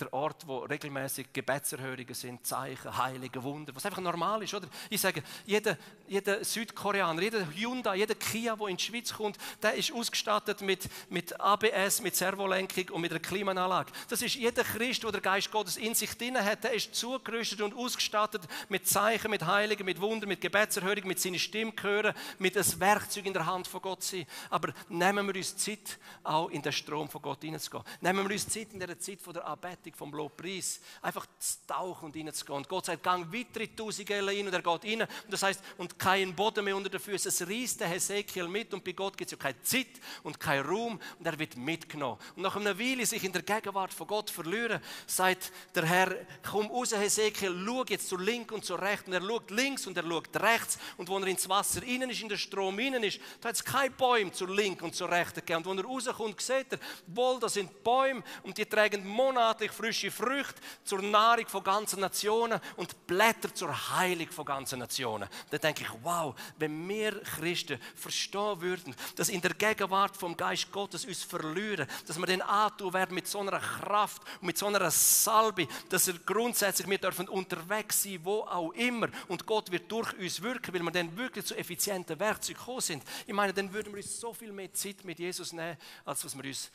[0.00, 4.68] der Ort, wo regelmäßig Gebetserhörungen sind, Zeichen, Heilige, Wunder, was einfach normal ist, oder?
[4.88, 5.76] Ich sage, jeder,
[6.08, 10.88] jeder Südkoreaner, jeder Hyundai, jeder Kia, der in die Schweiz kommt, der ist ausgestattet mit,
[11.08, 13.92] mit ABS, mit Servolenkung und mit einer Klimaanlage.
[14.08, 17.60] Das ist jeder Christ, der der Geist Gottes in sich drin hat, der ist zugerüstet
[17.60, 22.56] und ausgestattet mit Zeichen, mit Heiligen, mit Wunder, mit Gebetserhörung, mit seiner Stimme hören, mit
[22.56, 24.26] einem Werkzeug in der Hand von Gott sein.
[24.48, 27.84] Aber nehmen wir uns Zeit, auch in den Strom von Gott hineinzugehen.
[28.00, 31.56] Nehmen wir uns Zeit in der Zeit von der Anbetung Bedeutung vom Lobpreis, einfach zu
[31.66, 32.56] tauchen und reinzugehen.
[32.56, 35.02] Und Gott sagt, gang weiter in tausend Ellen rein und er geht rein.
[35.02, 37.28] Und das heißt, und kein Boden mehr unter den Füßen.
[37.28, 40.66] Es reißt der Hesekiel mit und bei Gott gibt es ja keine Zeit und keinen
[40.66, 42.18] Raum und er wird mitgenommen.
[42.36, 46.16] Und nach einer Weile sich in der Gegenwart von Gott verlieren, sagt der Herr,
[46.48, 49.10] komm raus Hesekiel, schau jetzt zur linken und zur rechten.
[49.10, 52.22] Und er schaut links und er schaut rechts und wo er ins Wasser innen ist,
[52.22, 55.40] in den Strom innen ist, da hat es keine Bäume zur linken und zur rechten
[55.40, 55.64] gegeben.
[55.64, 60.10] Und wo er rauskommt, sieht er, wohl, da sind Bäume und die tragen monatlich frische
[60.10, 65.26] Früchte zur Nahrung von ganzen Nationen und Blätter zur Heilung von ganzen Nationen.
[65.48, 70.70] Da denke ich, wow, wenn wir Christen verstehen würden, dass in der Gegenwart vom Geist
[70.70, 74.66] Gottes uns verlieren, dass wir den antun werden mit so einer Kraft und mit so
[74.66, 79.90] einer Salbe, dass er grundsätzlich wir dürfen unterwegs sein, wo auch immer und Gott wird
[79.90, 83.02] durch uns wirken, weil wir dann wirklich zu effizienten Werkzeugen gekommen sind.
[83.26, 86.36] Ich meine, dann würden wir uns so viel mehr Zeit mit Jesus nehmen, als was
[86.36, 86.70] wir uns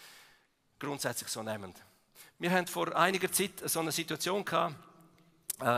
[0.80, 1.74] grundsätzlich so nehmen.
[2.38, 4.76] Wir haben vor einiger Zeit so eine Situation gehabt,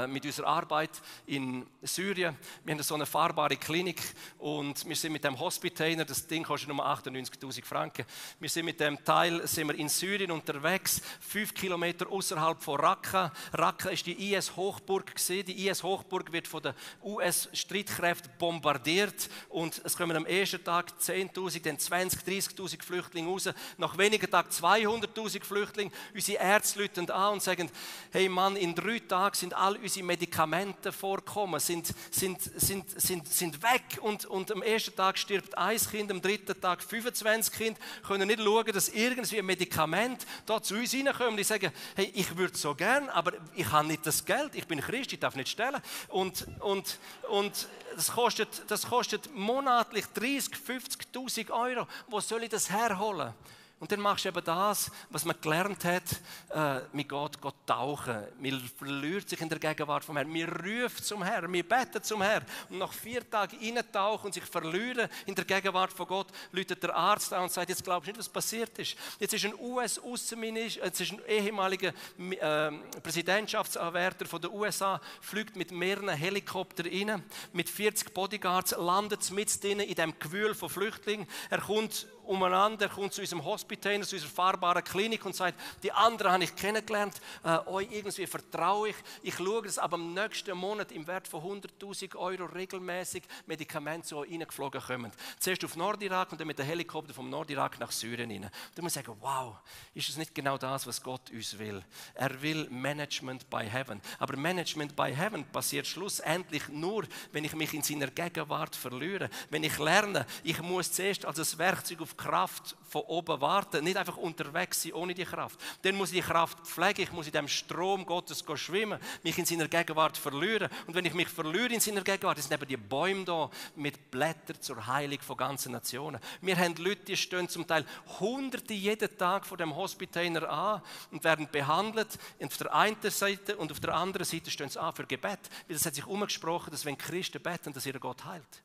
[0.08, 0.90] mit unserer Arbeit
[1.28, 2.36] in Syrien.
[2.64, 4.02] Wir haben so eine fahrbare Klinik
[4.40, 8.04] und wir sind mit dem Hospitainer, das Ding kostet nur 98.000 Franken.
[8.40, 13.32] Wir sind mit dem Teil sind wir in Syrien unterwegs, fünf Kilometer außerhalb von Raqqa.
[13.54, 20.26] Raqqa ist die IS-Hochburg Die IS-Hochburg wird von den US-Streitkräften bombardiert und es kommen am
[20.26, 23.50] ersten Tag 10.000, dann 20.000, 30.000 Flüchtlinge raus.
[23.78, 25.92] Nach wenigen Tagen 200.000 Flüchtlinge.
[26.16, 27.70] Unsere Ärzte läuten an und sagen,
[28.12, 33.28] hey Mann, in drei Tagen sind alle all unsere Medikamente vorkommen, sind, sind, sind, sind,
[33.28, 37.80] sind weg und, und am ersten Tag stirbt ein Kind, am dritten Tag 25 Kinder,
[38.08, 41.38] können nicht schauen, dass irgendwie ein Medikament da zu uns reinkommt.
[41.38, 44.80] Die sagen, hey, ich würde so gern, aber ich habe nicht das Geld, ich bin
[44.80, 45.82] Christ, ich darf nicht stellen.
[46.08, 46.98] Und, und,
[47.30, 51.88] und das, kostet, das kostet monatlich 30, 50'000 Euro.
[52.08, 53.34] Wo soll ich das herholen?
[53.80, 56.04] Und dann machst du eben das, was man gelernt hat,
[56.50, 61.06] äh, man geht, geht tauchen, man verliert sich in der Gegenwart vom Herrn, man ruft
[61.06, 62.44] zum Herrn, man betet zum Herrn.
[62.72, 66.96] Und nach vier Tagen reintauchen und sich verlieren in der Gegenwart von Gott, läutet der
[66.96, 68.96] Arzt an und sagt, jetzt glaubst du nicht, was passiert ist.
[69.20, 72.72] Jetzt ist ein US-Außenminister, jetzt ist ein ehemaliger äh,
[73.04, 79.96] Präsidentschaftsanwärter von den USA, fliegt mit mehreren Helikoptern rein, mit 40 Bodyguards, landet mit in
[79.96, 81.28] dem Gewühl von Flüchtlingen.
[81.50, 85.92] Er kommt umeinander, er kommt zu unserem Hospital, zu unserer fahrbaren Klinik und sagt, die
[85.92, 90.58] anderen habe ich kennengelernt, äh, euch irgendwie vertraue ich, ich schaue, dass ab dem nächsten
[90.58, 95.12] Monat im Wert von 100'000 Euro regelmäßig Medikamente zu euch reingeflogen kommen.
[95.40, 98.50] Zuerst auf Nordirak und dann mit dem Helikopter vom Nordirak nach Syrien rein.
[98.76, 99.58] Da muss ich sagen, wow,
[99.94, 101.84] ist das nicht genau das, was Gott uns will?
[102.14, 104.02] Er will Management by Heaven.
[104.20, 109.30] Aber Management by Heaven passiert schlussendlich nur, wenn ich mich in seiner Gegenwart verliere.
[109.50, 113.98] Wenn ich lerne, ich muss zuerst als ein Werkzeug auf Kraft von oben warten, nicht
[113.98, 115.60] einfach unterwegs sein ohne die Kraft.
[115.84, 119.46] Dann muss ich die Kraft pflegen, ich muss in dem Strom Gottes schwimmen, mich in
[119.46, 120.70] seiner Gegenwart verlieren.
[120.88, 124.62] Und wenn ich mich verliere in seiner Gegenwart, sind eben die Bäume da mit Blättern
[124.62, 126.20] zur Heilung von ganzen Nationen.
[126.42, 127.86] Wir haben Leute, die stehen zum Teil
[128.20, 132.18] Hunderte jeden Tag vor dem Hospitaler an und werden behandelt.
[132.44, 135.40] auf der einen Seite und auf der anderen Seite stehen sie an für Gebet.
[135.68, 138.64] Weil es hat sich umgesprochen, dass wenn Christen beten, dass ihr Gott heilt.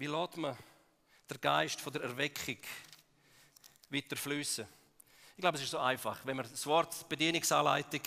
[0.00, 0.56] Wie lässt man
[1.28, 2.56] den Geist von der Erweckung
[3.90, 4.66] weiter fließen?
[5.36, 6.18] Ich glaube, es ist so einfach.
[6.24, 8.00] Wenn wir das Wort Bedienungsanleitung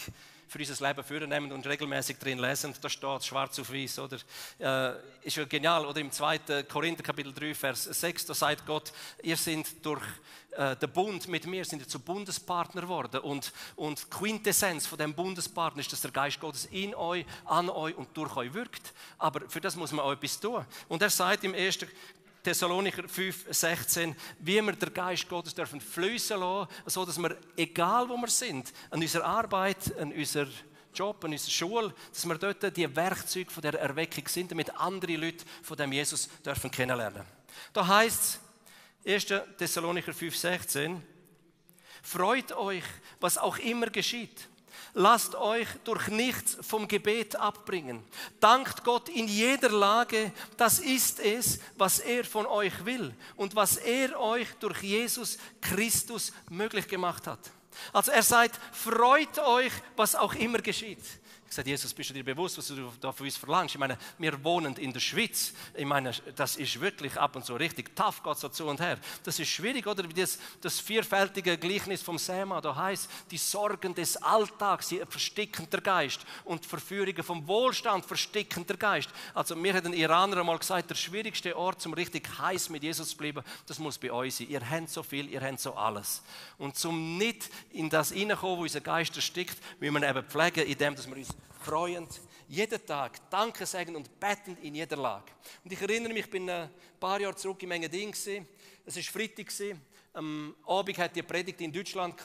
[0.53, 4.17] für unser Leben vornehmen und regelmäßig drin lesen, da steht schwarz auf weiß, oder?
[4.59, 5.83] Äh, ist ja genial.
[5.85, 6.63] Oder im 2.
[6.71, 10.03] Korinther Kapitel 3, Vers 6, da sagt Gott, ihr seid durch
[10.51, 13.21] äh, den Bund mit mir, sind ihr zu Bundespartner geworden.
[13.21, 17.95] Und, und Quintessenz von dem Bundespartner ist, dass der Geist Gottes in euch, an euch
[17.95, 18.93] und durch euch wirkt.
[19.17, 20.63] Aber für das muss man auch etwas tun.
[20.87, 21.79] Und er sagt im 1.
[22.43, 28.09] Thessalonicher 5, 16, wie wir den Geist Gottes dürfen fließen lassen, so dass wir, egal
[28.09, 30.49] wo wir sind, an unserer Arbeit, an unserer
[30.93, 35.15] Job, an unserer Schule, dass wir dort die Werkzeuge von der Erweckung sind, damit andere
[35.15, 37.23] Leute von dem Jesus dürfen kennenlernen.
[37.71, 38.39] Da heißt
[39.05, 39.41] es, 1.
[39.57, 41.01] Thessalonicher 5, 16,
[42.01, 42.83] freut euch,
[43.19, 44.49] was auch immer geschieht.
[44.95, 48.03] Lasst euch durch nichts vom Gebet abbringen.
[48.39, 50.31] Dankt Gott in jeder Lage.
[50.55, 56.31] Das ist es, was er von euch will und was er euch durch Jesus Christus
[56.49, 57.39] möglich gemacht hat.
[57.91, 60.99] Also er sagt, freut euch, was auch immer geschieht
[61.53, 63.75] gesagt, Jesus, bist du dir bewusst, was du da für uns verlangst?
[63.75, 65.53] Ich meine, wir wohnen in der Schweiz.
[65.75, 68.97] Ich meine, das ist wirklich ab und zu richtig tough, so zu und her.
[69.23, 70.07] Das ist schwierig, oder?
[70.07, 75.69] Wie das, das vierfältige Gleichnis vom Sema, da heißt, die Sorgen des Alltags, sie versticken
[75.69, 79.09] der Geist und die Verführungen vom Wohlstand versticken der Geist.
[79.33, 83.09] Also mir hat ein Iraner einmal gesagt, der schwierigste Ort, um richtig heiß mit Jesus
[83.09, 84.49] zu bleiben, das muss bei euch sein.
[84.49, 86.23] Ihr habt so viel, ihr habt so alles.
[86.57, 90.97] Und zum nicht in das hineinkommen, wo unser Geist erstickt, müssen wir eben pflegen, indem
[90.97, 91.29] wir uns
[91.63, 95.31] freuend, jeden Tag Danke sagen und bettend in jeder Lage.
[95.63, 98.11] Und ich erinnere mich, ich bin ein paar Jahre zurück im Engadin.
[98.11, 99.47] Es war Freitag.
[100.13, 102.15] Am Abend hatte ich eine Predigt in Deutschland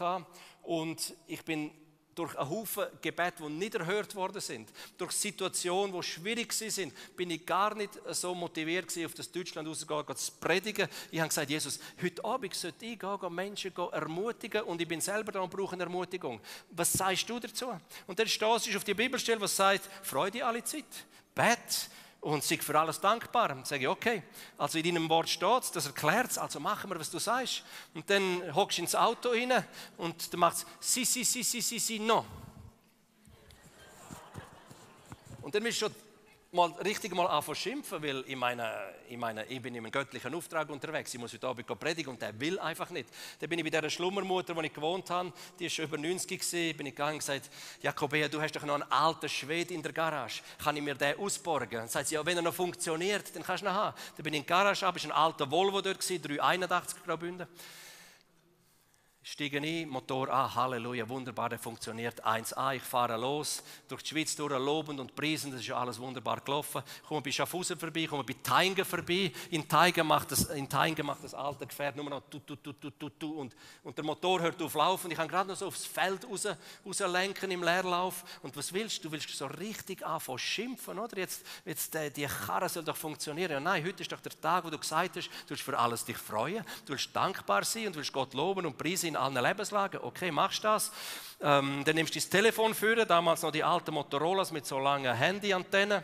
[0.62, 1.70] und ich bin
[2.18, 7.30] durch einen Haufen Gebete, die nicht erhört worden sind, durch Situationen, die schwierig sind, bin
[7.30, 10.88] ich gar nicht so motiviert auf das Deutschland rauszugehen, zu predigen.
[11.10, 15.32] Ich habe gesagt, Jesus, heute Abend sollte ich gehen, Menschen ermutigen und ich bin selber
[15.32, 16.40] da und brauche eine Ermutigung.
[16.70, 17.72] Was sagst du dazu?
[18.06, 20.84] Und dann stehst du auf die Bibelstelle, was sagt, Freude alle Zeit,
[21.34, 21.88] Bet,
[22.32, 23.50] und sei für alles dankbar.
[23.52, 24.22] Und sage okay,
[24.56, 27.64] also in deinem Wort steht es, das erklärt es, also machen wir, was du sagst.
[27.94, 29.64] Und dann hockst du ins Auto rein
[29.96, 32.24] und dann macht es, si, si, si, si, si, si, no.
[35.42, 36.07] Und dann bist du schon
[36.52, 38.72] mal richtig mal anfangen schimpfen, weil ich meine,
[39.08, 41.12] ich meine, ich bin in einem göttlichen Auftrag unterwegs.
[41.12, 43.08] Ich muss heute Abend predigen und der will einfach nicht.
[43.38, 46.40] Dann bin ich bei dieser Schlummermutter, wo ich gewohnt habe, die ist schon über 90
[46.40, 47.50] gewesen, bin ich gegangen und gesagt,
[47.82, 50.42] Jakobea, du hast doch noch einen alten Schwede in der Garage.
[50.62, 51.80] Kann ich mir den ausborgen?
[51.80, 53.94] Dann sagt sie, ja, wenn er noch funktioniert, dann kannst du ihn haben.
[54.16, 57.46] Dann bin ich in die Garage, ab, ist ein alter Volvo dort gewesen, 381 Graubünden
[59.22, 62.24] steigen ein, Motor an, Halleluja, wunderbar, der funktioniert.
[62.24, 65.98] 1A, ich fahre los, durch die Schweiz durch, lobend und preisend, das ist ja alles
[65.98, 66.82] wunderbar gelaufen.
[67.06, 69.32] Komme bei Schaffhausen vorbei, komme bei Teigen vorbei.
[69.50, 72.72] In Teigen macht das, in Teigen macht das alte Gefährt nur noch tu, tu, tu,
[72.72, 75.10] tu, tu, tu und, und der Motor hört auf laufen.
[75.10, 76.46] Ich kann gerade noch so aufs Feld raus,
[76.86, 78.24] rauslenken im Leerlauf.
[78.42, 79.08] Und was willst du?
[79.08, 81.18] Du willst so richtig anfangen schimpfen, oder?
[81.18, 83.50] Jetzt, jetzt äh, die Karre soll doch funktionieren.
[83.52, 86.04] Ja, nein, heute ist doch der Tag, wo du gesagt hast, du willst für alles
[86.04, 88.76] dich freuen, du willst dankbar sein und willst Gott loben und
[89.14, 90.00] preisen allen Lebenslagen.
[90.02, 90.92] Okay, machst das.
[91.40, 95.14] Ähm, dann nimmst du das Telefon führen, damals noch die alten Motorolas mit so langen
[95.14, 96.02] Handyantennen.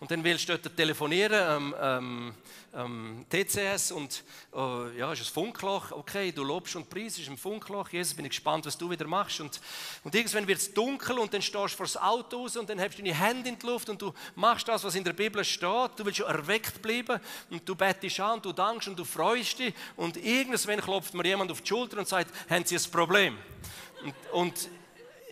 [0.00, 2.34] Und dann willst du dort telefonieren, ähm,
[2.74, 4.22] ähm, TCS und
[4.54, 5.90] äh, ja, ist ein Funkloch.
[5.92, 7.88] Okay, du lobst und preisst im Funkloch.
[7.88, 9.40] Jesus, bin ich gespannt, was du wieder machst.
[9.40, 9.60] Und,
[10.04, 12.80] und irgendwann wird es dunkel und dann stehst du vor das Auto raus und dann
[12.80, 15.44] hast du deine Hände in die Luft und du machst das, was in der Bibel
[15.44, 15.90] steht.
[15.96, 19.74] Du willst schon erweckt bleiben und du bettest an du dankst und du freust dich
[19.96, 23.36] und irgendwann klopft mir jemand auf die Schulter und sagt, haben Sie ein Problem?
[24.02, 24.68] Und, und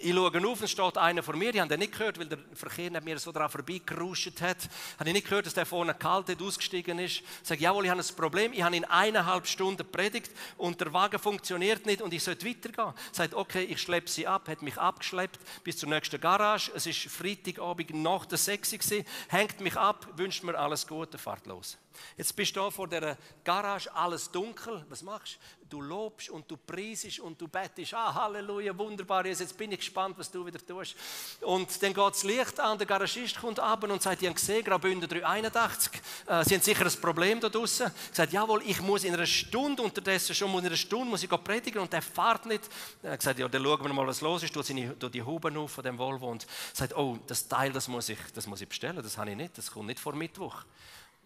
[0.01, 2.39] ich schaue auf, es steht einer vor mir, ich habe den nicht gehört, weil der
[2.55, 4.69] Verkehr nicht mir so daran vorbeigeruscht hat.
[4.99, 7.21] Habe ich nicht gehört, dass der vorne kalt hat, ausgestiegen ist.
[7.21, 10.93] Ich sage, jawohl, ich habe ein Problem, ich habe in eineinhalb Stunden predigt und der
[10.93, 12.87] Wagen funktioniert nicht und ich sollte weitergehen.
[12.87, 16.71] Er sagt, okay, ich schleppe sie ab, hat mich abgeschleppt bis zur nächsten Garage.
[16.75, 21.47] Es ist Freitagabend nach der 6 Uhr, hängt mich ab, wünscht mir alles Gute, fahrt
[21.47, 21.79] los.
[22.17, 24.85] Jetzt bist du da vor der Garage, alles dunkel.
[24.89, 25.59] Was machst du?
[25.69, 27.93] Du lobst und du preisest und du bettest.
[27.93, 30.97] Ah, Halleluja, wunderbar, Jesus, jetzt bin ich gespannt, was du wieder tust.
[31.43, 34.65] Und dann geht das Licht an, der Garagist kommt ab und sagt, die haben gesehen,
[34.65, 37.87] Graubünden 381, äh, sie haben sicher ein Problem da draußen.
[37.87, 41.29] Er sagt, jawohl, ich muss in einer Stunde, unterdessen schon in einer Stunde muss ich
[41.29, 42.63] predigen und der fährt nicht.
[43.03, 45.55] Er gesagt, ja, dann schauen wir mal, was los ist, tut seine, tut die Huben
[45.59, 48.69] auf von dem Volvo und sagt, oh, das Teil, das muss ich, das muss ich
[48.69, 50.65] bestellen, das habe ich nicht, das kommt nicht vor Mittwoch.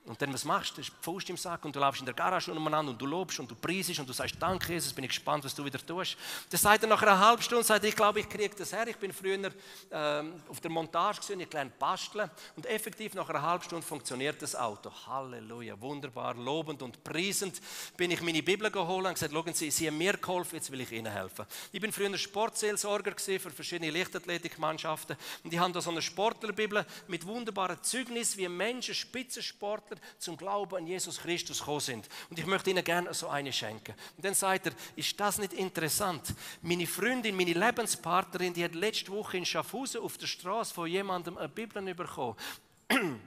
[0.04, 0.82] Und dann, was machst du?
[0.82, 3.48] Du Faust im Sack und du laufst in der Garage umeinander und du lobst und
[3.48, 6.16] du preisest und du sagst, danke Jesus, bin ich gespannt, was du wieder tust.
[6.50, 8.84] Dann sagt er nach einer halben Stunde, sagt, ich glaube, ich kriege das her.
[8.88, 9.52] Ich bin früher
[9.92, 14.42] ähm, auf der Montage gewesen, ich gelernt basteln und effektiv nach einer halben Stunde funktioniert
[14.42, 14.90] das Auto.
[15.06, 17.60] Halleluja, wunderbar, lobend und preisend
[17.96, 20.80] bin ich meine Bibel geholt und gesagt, schauen Sie, Sie haben mir geholfen, jetzt will
[20.80, 21.46] ich Ihnen helfen.
[21.70, 27.24] Ich bin früher Sportseelsorger für verschiedene Leichtathletikmannschaften und die haben da so eine Sportlerbibel mit
[27.24, 32.08] wunderbaren Zeugnissen, wie Menschen, Spitzensportler, Sportler zum Glauben an Jesus Christus gekommen sind.
[32.30, 33.94] Und ich möchte ihnen gerne so eine schenken.
[34.16, 36.34] Und dann sagt er, ist das nicht interessant?
[36.62, 41.38] Meine Freundin, meine Lebenspartnerin, die hat letzte Woche in Schaffhausen auf der Straße von jemandem
[41.38, 42.36] eine Bibel bekommen.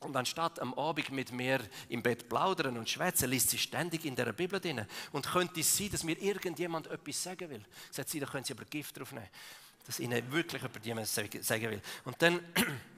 [0.00, 4.14] Und anstatt am Abend mit mir im Bett plaudern und schwätzen, liest sie ständig in
[4.14, 4.84] der Bibel drin.
[5.10, 7.64] Und könnte es sein, dass mir irgendjemand etwas sagen will?
[7.90, 9.26] Sagt sie, da können sie aber Gift drauf nehmen.
[9.86, 11.80] Dass ihnen wirklich jemand sagen will.
[12.04, 12.40] Und dann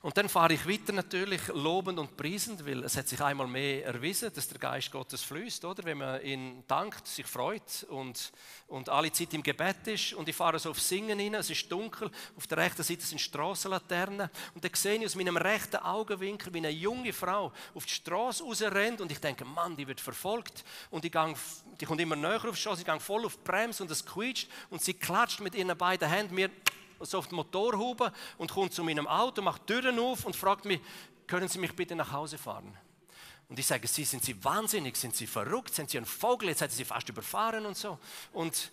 [0.00, 3.84] und dann fahre ich weiter natürlich lobend und preisend, weil es hat sich einmal mehr
[3.84, 5.82] erwiesen, dass der Geist Gottes fließt, oder?
[5.82, 8.30] Wenn man ihn dankt, sich freut und,
[8.68, 10.14] und alle Zeit im Gebet ist.
[10.14, 13.20] Und ich fahre so auf Singen hin, es ist dunkel, auf der rechten Seite sind
[13.20, 14.30] Strassenlaternen.
[14.54, 18.44] Und dann sehe ich aus meinem rechten Augenwinkel, wie eine junge Frau auf die Straße
[18.44, 20.64] rausrennt und ich denke, Mann, die wird verfolgt.
[20.90, 21.36] Und die, gang,
[21.80, 24.06] die kommt immer näher auf die Straße, ich gehe voll auf die Bremse und es
[24.06, 26.50] quietscht und sie klatscht mit ihren beiden Händen mir
[27.00, 30.80] so auf die Motorhaube und kommt zu meinem Auto, macht Türen auf und fragt mich,
[31.26, 32.76] können Sie mich bitte nach Hause fahren?
[33.48, 36.62] Und ich sage, Sie, sind Sie wahnsinnig, sind Sie verrückt, sind Sie ein Vogel, jetzt
[36.62, 37.98] hat Sie fast überfahren und so.
[38.32, 38.70] Und,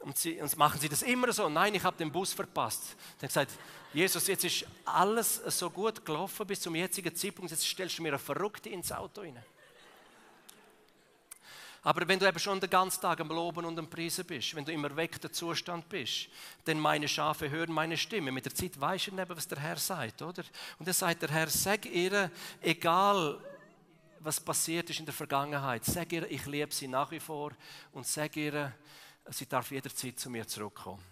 [0.00, 1.48] und, Sie, und machen Sie das immer so?
[1.48, 2.96] Nein, ich habe den Bus verpasst.
[3.20, 3.52] Dann gesagt,
[3.92, 8.08] Jesus, jetzt ist alles so gut gelaufen bis zum jetzigen Zeitpunkt, jetzt stellst du mir
[8.08, 9.42] eine Verrückte ins Auto rein.
[11.84, 14.64] Aber wenn du eben schon den ganzen Tag am Loben und am Preisen bist, wenn
[14.64, 16.28] du im erweckten Zustand bist,
[16.66, 18.32] denn meine Schafe hören meine Stimme.
[18.32, 20.44] Mit der Zeit weißt du nicht, was der Herr sagt, oder?
[20.78, 22.30] Und dann sagt der Herr, sag ihr,
[22.62, 23.38] egal
[24.20, 27.52] was passiert ist in der Vergangenheit, sag ihr, ich liebe sie nach wie vor
[27.92, 28.72] und sag ihr,
[29.28, 31.02] sie darf jederzeit zu mir zurückkommen.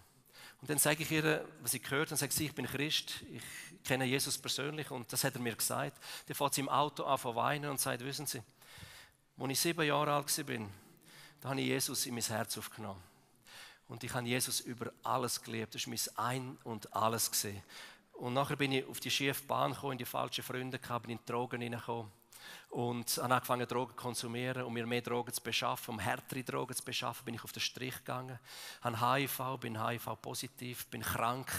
[0.59, 3.43] Und dann sage ich ihr, was ich gehört habe, sage sie, ich bin Christ, ich
[3.83, 6.01] kenne Jesus persönlich und das hat er mir gesagt.
[6.25, 8.41] Dann fährt sie im Auto an zu weinen und sagt, wissen Sie,
[9.43, 10.67] als ich sieben Jahre alt war,
[11.41, 13.03] da habe ich Jesus in mein Herz aufgenommen.
[13.87, 15.75] Und ich habe Jesus über alles geliebt.
[15.75, 17.29] Das war mein Ein und Alles.
[17.29, 17.61] Gewesen.
[18.13, 21.11] Und nachher bin ich auf die schiefe Bahn gekommen, in die falschen Freunde gehabt, bin
[21.11, 22.11] in die Drogen hineingekommen.
[22.69, 26.75] Und habe angefangen, Drogen zu konsumieren, um mir mehr Drogen zu beschaffen, um härtere Drogen
[26.75, 28.39] zu beschaffen, bin ich auf den Strich gegangen.
[28.81, 31.51] Habe HIV, bin HIV-positiv, bin krank.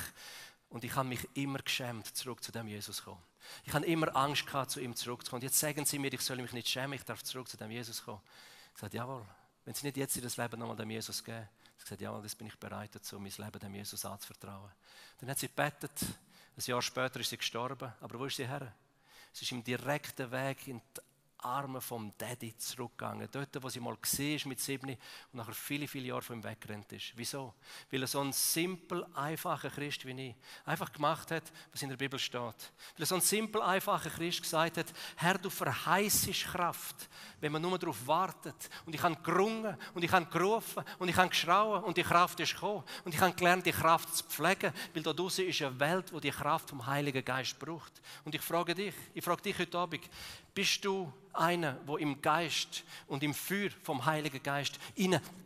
[0.70, 3.33] Und ich habe mich immer geschämt, zurück zu dem Jesus zu kommen.
[3.64, 5.42] Ich habe immer Angst gehabt, zu ihm zurückzukommen.
[5.42, 8.04] Jetzt sagen sie mir, ich soll mich nicht schämen, ich darf zurück zu dem Jesus
[8.04, 8.20] kommen.
[8.74, 9.24] Ich sagte, jawohl,
[9.64, 12.34] wenn sie nicht jetzt in das Leben nochmal dem Jesus geben, ich sagte, jawohl, das
[12.34, 14.70] bin ich bereit dazu, mein Leben dem Jesus anzuvertrauen.
[15.20, 15.92] Dann hat sie gebetet,
[16.56, 18.72] ein Jahr später ist sie gestorben, aber wo ist sie her?
[19.32, 21.00] Sie ist im direkten Weg in die
[21.44, 23.28] Arme vom Daddy zurückgegangen.
[23.30, 24.98] Dort, wo sie mal war mit sieben und
[25.32, 27.12] nachher viele, viele Jahre von ihm weggerannt ist.
[27.16, 27.54] Wieso?
[27.90, 30.34] Weil er so ein simpel, einfacher Christ wie ich
[30.64, 32.40] einfach gemacht hat, was in der Bibel steht.
[32.40, 32.54] Weil
[32.98, 34.86] er so ein simpel, einfacher Christ gesagt hat,
[35.16, 37.08] Herr, du verheißest Kraft,
[37.40, 38.70] wenn man nur darauf wartet.
[38.86, 42.40] Und ich habe gerungen und ich habe gerufen und ich habe geschrauen und die Kraft
[42.40, 42.84] ist gekommen.
[43.04, 46.20] Und ich habe gelernt, die Kraft zu pflegen, weil da draußen ist eine Welt, wo
[46.20, 47.92] die Kraft vom Heiligen Geist braucht.
[48.24, 50.04] Und ich frage dich, ich frage dich heute Abend,
[50.54, 54.78] bist du einer, wo im Geist und im Feuer vom Heiligen Geist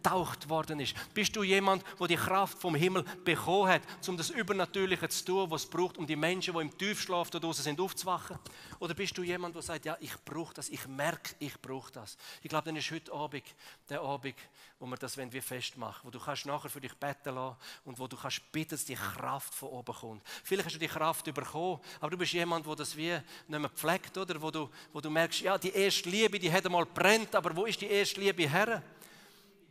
[0.03, 0.95] taucht worden ist?
[1.15, 5.51] Bist du jemand, wo die Kraft vom Himmel bekommen hat, um das Übernatürliche zu tun,
[5.51, 8.39] was es braucht, um die Menschen, die im Tiefschlaf da draußen sind, aufzuwachen?
[8.79, 12.17] Oder bist du jemand, der sagt, ja, ich brauche das, ich merke, ich brauche das?
[12.43, 13.45] Ich glaube, dann ist heute Abend
[13.89, 14.35] der Abend,
[14.79, 18.07] wo wir das wie festmachen, wo du kannst nachher für dich beten lassen und wo
[18.07, 20.23] du kannst bitten, dass die Kraft von oben kommt.
[20.45, 23.69] Vielleicht hast du die Kraft bekommen, aber du bist jemand, der das wie nicht mehr
[23.71, 24.41] pflegt, oder?
[24.41, 27.67] Wo du, wo du merkst, ja, die erste Liebe, die hat einmal brennt, aber wo
[27.67, 28.83] ist die erste Liebe her?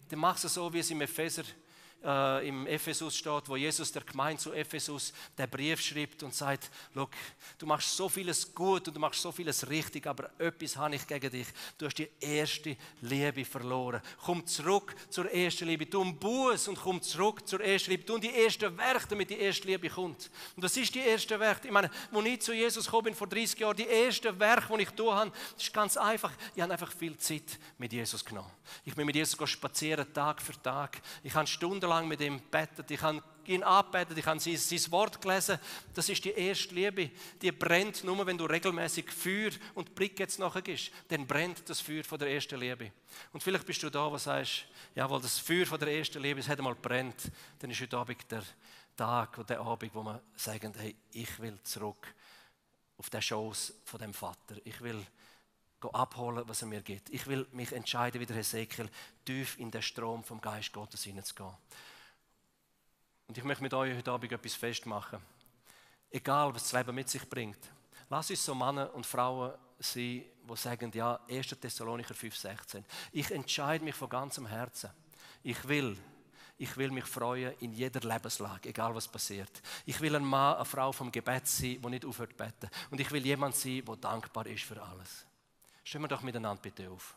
[0.09, 1.43] Dann machst du so, wie es im Epheser
[2.03, 6.69] äh, im Ephesus steht, wo Jesus der Gemeinde zu Ephesus der Brief schreibt und sagt,
[6.93, 7.11] Look,
[7.57, 11.07] du machst so vieles gut und du machst so vieles richtig, aber etwas habe ich
[11.07, 11.47] gegen dich.
[11.77, 14.01] Du hast die erste Liebe verloren.
[14.23, 15.89] Komm zurück zur ersten Liebe.
[15.89, 18.05] Tu einen Buß und komm zurück zur ersten Liebe.
[18.05, 20.29] Tu die ersten Werke, damit die erste Liebe kommt.
[20.55, 21.65] Und was ist die erste Werk?
[21.65, 24.83] Ich meine, als ich zu Jesus gekommen bin vor 30 Jahren, die erste Werk, die
[24.83, 26.31] ich tun habe, ist ganz einfach.
[26.55, 28.51] Ich habe einfach viel Zeit mit Jesus genommen.
[28.85, 31.01] Ich bin mit Jesus spazieren, Tag für Tag.
[31.23, 32.91] Ich habe Stunden stundenlang mit ihm betet.
[32.91, 35.57] Ich habe ihn angebetet, ich habe sein, Wort gelesen.
[35.93, 37.11] Das ist die erste Liebe.
[37.41, 40.91] Die brennt nur, wenn du regelmäßig Feuer und Blick jetzt nachher gibst.
[41.07, 42.91] Dann brennt das Feuer von der ersten Liebe.
[43.31, 44.65] Und vielleicht bist du da, wo sagst,
[44.95, 47.31] ja, weil das Feuer von der ersten Liebe, es hat einmal brennt.
[47.59, 48.43] Dann ist heute Abend der
[48.97, 52.13] Tag oder der Abend, wo man sagen, hey, ich will zurück
[52.97, 54.57] auf den Schoß von dem Vater.
[54.65, 55.01] Ich will
[55.81, 57.09] abholen, was er mir gibt.
[57.09, 58.89] Ich will mich entscheiden, wie der Hesekiel,
[59.25, 61.55] tief in den Strom vom Geist Gottes hineinzugehen.
[63.27, 65.19] Und ich möchte mit euch heute Abend etwas festmachen.
[66.09, 67.59] Egal, was das Leben mit sich bringt.
[68.09, 71.47] Lass uns so Männer und Frauen sein, die sagen, ja, 1.
[71.47, 72.83] Thessalonicher 5,16.
[73.11, 74.89] Ich entscheide mich von ganzem Herzen.
[75.43, 75.97] Ich will,
[76.57, 79.61] ich will mich freuen in jeder Lebenslage, egal was passiert.
[79.85, 82.69] Ich will ein Mann, eine Frau vom Gebet sein, die nicht aufhört zu beten.
[82.89, 85.26] Und ich will jemand sein, der dankbar ist für alles.
[85.87, 87.15] Stehen wir doch miteinander bitte auf.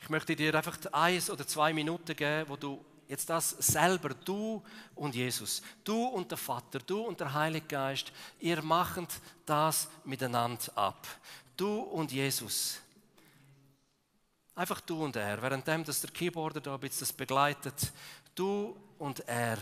[0.00, 4.60] Ich möchte dir einfach eins oder zwei Minuten geben, wo du jetzt das selber, du
[4.96, 10.76] und Jesus, du und der Vater, du und der Heilige Geist, ihr macht das miteinander
[10.76, 11.06] ab.
[11.56, 12.80] Du und Jesus.
[14.56, 15.40] Einfach du und er.
[15.40, 17.92] Währenddem, dass der Keyboarder da ein bisschen das begleitet.
[18.34, 19.58] Du und er.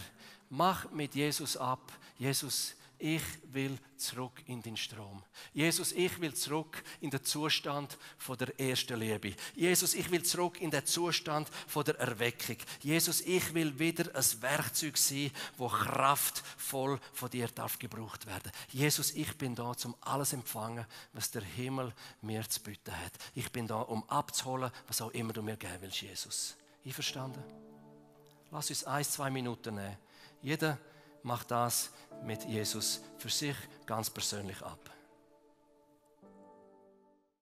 [0.48, 1.92] Mach mit Jesus ab.
[2.16, 3.22] Jesus, ich
[3.52, 5.22] will zurück in den Strom.
[5.52, 9.34] Jesus, ich will zurück in den Zustand von der ersten Liebe.
[9.54, 12.56] Jesus, ich will zurück in den Zustand von der Erweckung.
[12.80, 18.52] Jesus, ich will wieder ein Werkzeug sein, wo kraftvoll von dir darf gebraucht werden.
[18.68, 21.92] Jesus, ich bin da, um alles empfangen, was der Himmel
[22.22, 23.12] mir zu bieten hat.
[23.34, 26.56] Ich bin da, um abzuholen, was auch immer du mir geben willst, Jesus.
[26.84, 27.42] Einverstanden?
[28.50, 29.96] Lass uns ein, zwei Minuten nehmen.
[30.42, 30.78] Jeder
[31.22, 31.90] macht das
[32.22, 33.56] mit Jesus für sich
[33.86, 34.78] ganz persönlich ab.